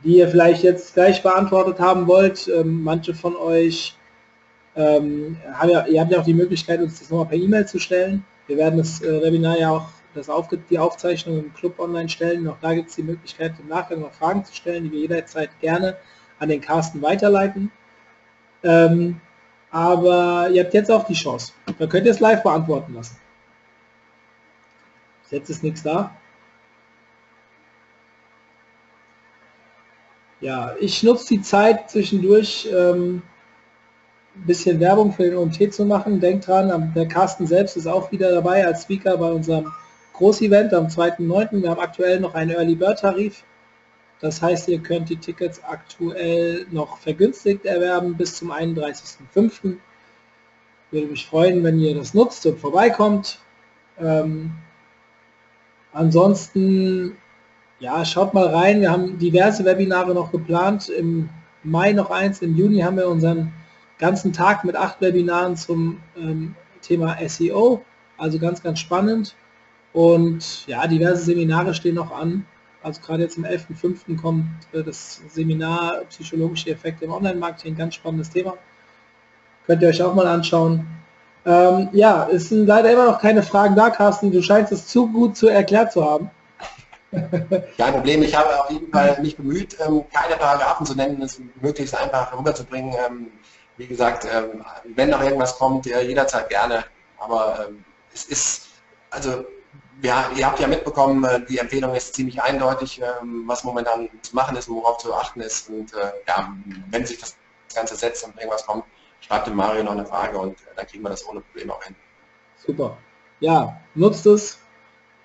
die 0.05 0.17
ihr 0.17 0.29
vielleicht 0.29 0.63
jetzt 0.63 0.93
gleich 0.93 1.21
beantwortet 1.21 1.79
haben 1.79 2.07
wollt? 2.07 2.47
Ähm, 2.47 2.83
manche 2.83 3.13
von 3.13 3.35
euch 3.35 3.97
ähm, 4.77 5.35
haben 5.53 5.69
ja, 5.69 5.85
ihr 5.87 5.99
habt 5.99 6.11
ja 6.11 6.21
auch 6.21 6.25
die 6.25 6.33
Möglichkeit, 6.33 6.81
uns 6.81 6.99
das 6.99 7.09
nochmal 7.09 7.27
per 7.27 7.37
E-Mail 7.37 7.67
zu 7.67 7.77
stellen. 7.77 8.23
Wir 8.51 8.57
werden 8.57 8.79
das 8.79 9.01
äh, 9.01 9.21
Webinar 9.21 9.57
ja 9.57 9.69
auch 9.69 9.87
das 10.13 10.27
aufge 10.27 10.57
die 10.57 10.77
Aufzeichnung 10.77 11.39
im 11.39 11.53
Club 11.53 11.79
online 11.79 12.09
stellen. 12.09 12.49
Auch 12.49 12.57
da 12.59 12.73
gibt 12.73 12.89
es 12.89 12.97
die 12.97 13.03
Möglichkeit, 13.03 13.53
im 13.61 13.69
Nachgang 13.69 14.01
noch 14.01 14.11
Fragen 14.11 14.43
zu 14.43 14.53
stellen, 14.53 14.83
die 14.83 14.91
wir 14.91 14.99
jederzeit 14.99 15.57
gerne 15.61 15.95
an 16.37 16.49
den 16.49 16.59
Carsten 16.59 17.01
weiterleiten. 17.01 17.71
Ähm, 18.61 19.21
aber 19.69 20.49
ihr 20.51 20.65
habt 20.65 20.73
jetzt 20.73 20.91
auch 20.91 21.05
die 21.05 21.13
Chance. 21.13 21.53
Da 21.79 21.87
könnt 21.87 22.05
ihr 22.05 22.11
es 22.11 22.19
live 22.19 22.43
beantworten 22.43 22.93
lassen. 22.93 23.15
Jetzt 25.29 25.49
ist 25.49 25.63
nichts 25.63 25.81
da. 25.81 26.13
Ja, 30.41 30.75
ich 30.77 31.03
nutze 31.03 31.35
die 31.35 31.41
Zeit 31.41 31.89
zwischendurch, 31.89 32.67
ähm, 32.69 33.21
ein 34.35 34.45
bisschen 34.45 34.79
Werbung 34.79 35.11
für 35.13 35.23
den 35.23 35.35
OMT 35.35 35.73
zu 35.73 35.85
machen. 35.85 36.19
Denkt 36.19 36.47
dran, 36.47 36.93
der 36.95 37.07
Carsten 37.07 37.47
selbst 37.47 37.75
ist 37.77 37.87
auch 37.87 38.11
wieder 38.11 38.31
dabei 38.31 38.65
als 38.65 38.83
Speaker 38.83 39.17
bei 39.17 39.31
unserem 39.31 39.71
Großevent 40.13 40.73
am 40.73 40.87
2.9. 40.87 41.61
Wir 41.61 41.69
haben 41.69 41.79
aktuell 41.81 42.19
noch 42.19 42.33
einen 42.33 42.51
Early 42.51 42.75
Bird 42.75 42.99
Tarif. 42.99 43.43
Das 44.19 44.41
heißt, 44.41 44.67
ihr 44.67 44.79
könnt 44.79 45.09
die 45.09 45.17
Tickets 45.17 45.63
aktuell 45.63 46.67
noch 46.69 46.97
vergünstigt 46.99 47.65
erwerben 47.65 48.15
bis 48.15 48.35
zum 48.35 48.51
31.05. 48.51 49.77
Würde 50.91 51.07
mich 51.07 51.25
freuen, 51.25 51.63
wenn 51.63 51.79
ihr 51.79 51.95
das 51.95 52.13
nutzt 52.13 52.45
und 52.45 52.59
vorbeikommt. 52.59 53.39
Ähm, 53.99 54.51
ansonsten, 55.91 57.17
ja, 57.79 58.05
schaut 58.05 58.33
mal 58.33 58.47
rein. 58.47 58.81
Wir 58.81 58.91
haben 58.91 59.17
diverse 59.17 59.65
Webinare 59.65 60.13
noch 60.13 60.31
geplant. 60.31 60.89
Im 60.89 61.29
Mai 61.63 61.93
noch 61.93 62.11
eins, 62.11 62.41
im 62.41 62.55
Juni 62.55 62.79
haben 62.81 62.97
wir 62.97 63.07
unseren 63.07 63.53
ganzen 64.01 64.33
Tag 64.33 64.65
mit 64.65 64.75
acht 64.75 64.99
Webinaren 64.99 65.55
zum 65.55 66.01
ähm, 66.17 66.55
Thema 66.81 67.17
SEO. 67.25 67.85
Also 68.17 68.39
ganz, 68.39 68.61
ganz 68.61 68.79
spannend. 68.79 69.35
Und 69.93 70.67
ja, 70.67 70.85
diverse 70.87 71.23
Seminare 71.23 71.73
stehen 71.73 71.95
noch 71.95 72.11
an. 72.11 72.45
Also 72.83 72.99
gerade 73.01 73.23
jetzt 73.23 73.37
am 73.37 73.45
11.05. 73.45 74.19
kommt 74.19 74.49
äh, 74.73 74.83
das 74.83 75.21
Seminar 75.29 76.01
Psychologische 76.09 76.71
Effekte 76.71 77.05
im 77.05 77.11
Online-Marketing, 77.11 77.75
ganz 77.75 77.95
spannendes 77.95 78.29
Thema. 78.29 78.57
Könnt 79.67 79.81
ihr 79.81 79.89
euch 79.89 80.01
auch 80.01 80.15
mal 80.15 80.27
anschauen. 80.27 80.87
Ähm, 81.45 81.89
ja, 81.91 82.27
es 82.31 82.49
sind 82.49 82.65
leider 82.65 82.91
immer 82.91 83.05
noch 83.05 83.19
keine 83.19 83.43
Fragen 83.43 83.75
da, 83.75 83.91
Carsten. 83.91 84.31
Du 84.31 84.41
scheinst 84.41 84.71
es 84.71 84.87
zu 84.87 85.07
gut 85.07 85.37
zu 85.37 85.47
erklärt 85.47 85.91
zu 85.91 86.03
haben. 86.03 86.31
Kein 87.11 87.93
Problem, 87.93 88.23
ich 88.23 88.35
habe 88.35 88.63
auf 88.63 88.71
jeden 88.71 88.89
Fall 88.89 89.19
mich 89.21 89.35
bemüht, 89.35 89.75
ähm, 89.85 90.05
keine 90.13 90.37
Paragraphen 90.37 90.85
zu 90.85 90.95
nennen, 90.95 91.21
es 91.21 91.41
möglichst 91.61 91.93
einfach 91.99 92.37
rüberzubringen. 92.37 92.93
Ähm, 93.81 93.83
wie 93.83 93.87
gesagt, 93.87 94.25
ähm, 94.31 94.63
wenn 94.95 95.09
noch 95.09 95.21
irgendwas 95.21 95.57
kommt, 95.57 95.85
jederzeit 95.85 96.49
gerne. 96.49 96.85
Aber 97.17 97.69
es 98.13 98.25
ist, 98.25 98.67
also 99.09 99.45
ja, 100.01 100.29
ihr 100.35 100.45
habt 100.45 100.59
ja 100.59 100.67
mitbekommen, 100.67 101.23
äh, 101.23 101.45
die 101.45 101.59
Empfehlung 101.59 101.93
ist 101.93 102.15
ziemlich 102.15 102.41
eindeutig, 102.41 103.01
ähm, 103.01 103.43
was 103.47 103.63
momentan 103.63 104.09
zu 104.21 104.35
machen 104.35 104.55
ist 104.57 104.67
und 104.67 104.77
worauf 104.77 104.97
zu 104.97 105.13
achten 105.13 105.41
ist. 105.41 105.69
Und 105.69 105.93
äh, 105.93 106.11
ja, 106.27 106.53
wenn 106.89 107.05
sich 107.05 107.19
das 107.19 107.35
Ganze 107.75 107.95
setzt 107.95 108.23
und 108.25 108.35
irgendwas 108.37 108.65
kommt, 108.65 108.83
schreibt 109.19 109.47
dem 109.47 109.55
Mario 109.55 109.83
noch 109.83 109.91
eine 109.91 110.05
Frage 110.05 110.37
und 110.37 110.53
äh, 110.53 110.75
dann 110.75 110.87
kriegen 110.87 111.03
wir 111.03 111.09
das 111.09 111.27
ohne 111.27 111.41
Probleme 111.41 111.73
auch 111.73 111.83
hin. 111.83 111.95
Super. 112.57 112.97
Ja, 113.39 113.79
nutzt 113.95 114.25
es. 114.25 114.59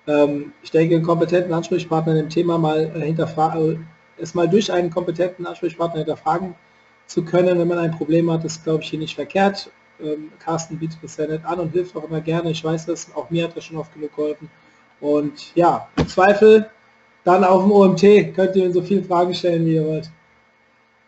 Ähm, 0.07 0.53
ich 0.61 0.71
denke, 0.71 0.95
einen 0.95 1.03
kompetenten 1.03 1.53
Ansprechpartner 1.53 2.13
dem 2.13 2.29
Thema 2.29 2.57
mal 2.57 2.91
hinterfragen, 2.91 3.87
es 4.17 4.33
mal 4.33 4.47
durch 4.47 4.71
einen 4.71 4.89
kompetenten 4.89 5.45
Ansprechpartner 5.45 5.99
hinterfragen 5.99 6.55
zu 7.07 7.23
können, 7.23 7.57
wenn 7.57 7.67
man 7.67 7.79
ein 7.79 7.91
Problem 7.91 8.29
hat, 8.31 8.43
ist, 8.45 8.63
glaube 8.63 8.83
ich, 8.83 8.89
hier 8.89 8.99
nicht 8.99 9.15
verkehrt. 9.15 9.71
Ähm, 9.99 10.31
Carsten 10.39 10.77
bietet 10.77 10.99
das 11.01 11.15
sehr 11.15 11.27
nett 11.27 11.43
an 11.45 11.59
und 11.59 11.71
hilft 11.71 11.95
auch 11.95 12.03
immer 12.03 12.21
gerne. 12.21 12.51
Ich 12.51 12.63
weiß 12.63 12.85
das, 12.85 13.13
auch 13.15 13.29
mir 13.29 13.45
hat 13.45 13.57
das 13.57 13.63
schon 13.63 13.77
oft 13.77 13.93
genug 13.93 14.15
geholfen. 14.15 14.49
Und 14.99 15.55
ja, 15.55 15.87
im 15.95 16.07
Zweifel 16.07 16.69
dann 17.23 17.43
auf 17.43 17.63
dem 17.63 17.71
OMT 17.71 18.35
könnt 18.35 18.55
ihr 18.55 18.65
mir 18.65 18.71
so 18.71 18.81
viele 18.81 19.03
Fragen 19.03 19.33
stellen, 19.33 19.65
wie 19.65 19.75
ihr 19.75 19.85
wollt. 19.85 20.09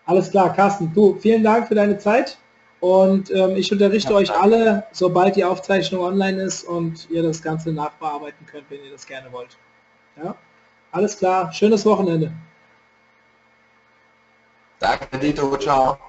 Alles 0.06 0.32
klar, 0.32 0.54
Carsten, 0.54 0.91
du, 0.93 1.16
vielen 1.20 1.43
Dank 1.43 1.68
für 1.68 1.76
deine 1.76 1.97
Zeit 1.97 2.38
und 2.80 3.30
ähm, 3.32 3.56
ich 3.56 3.72
unterrichte 3.72 4.12
ja, 4.12 4.18
euch 4.18 4.32
alle, 4.32 4.86
sobald 4.91 5.36
die 5.36 5.43
Aufzeichnung 5.43 6.02
online 6.02 6.41
ist 6.41 6.64
und 6.64 7.10
ihr 7.10 7.24
das 7.24 7.41
Ganze 7.41 7.72
nachbearbeiten 7.72 8.45
könnt, 8.45 8.70
wenn 8.70 8.84
ihr 8.84 8.91
das 8.91 9.06
gerne 9.06 9.32
wollt. 9.32 9.58
Ja, 10.22 10.36
alles 10.91 11.18
klar, 11.18 11.54
schönes 11.54 11.86
Wochenende. 11.86 12.32
Back 14.80 15.12
to 15.12 15.18
Detour 15.18 15.62
y'all. 15.62 16.09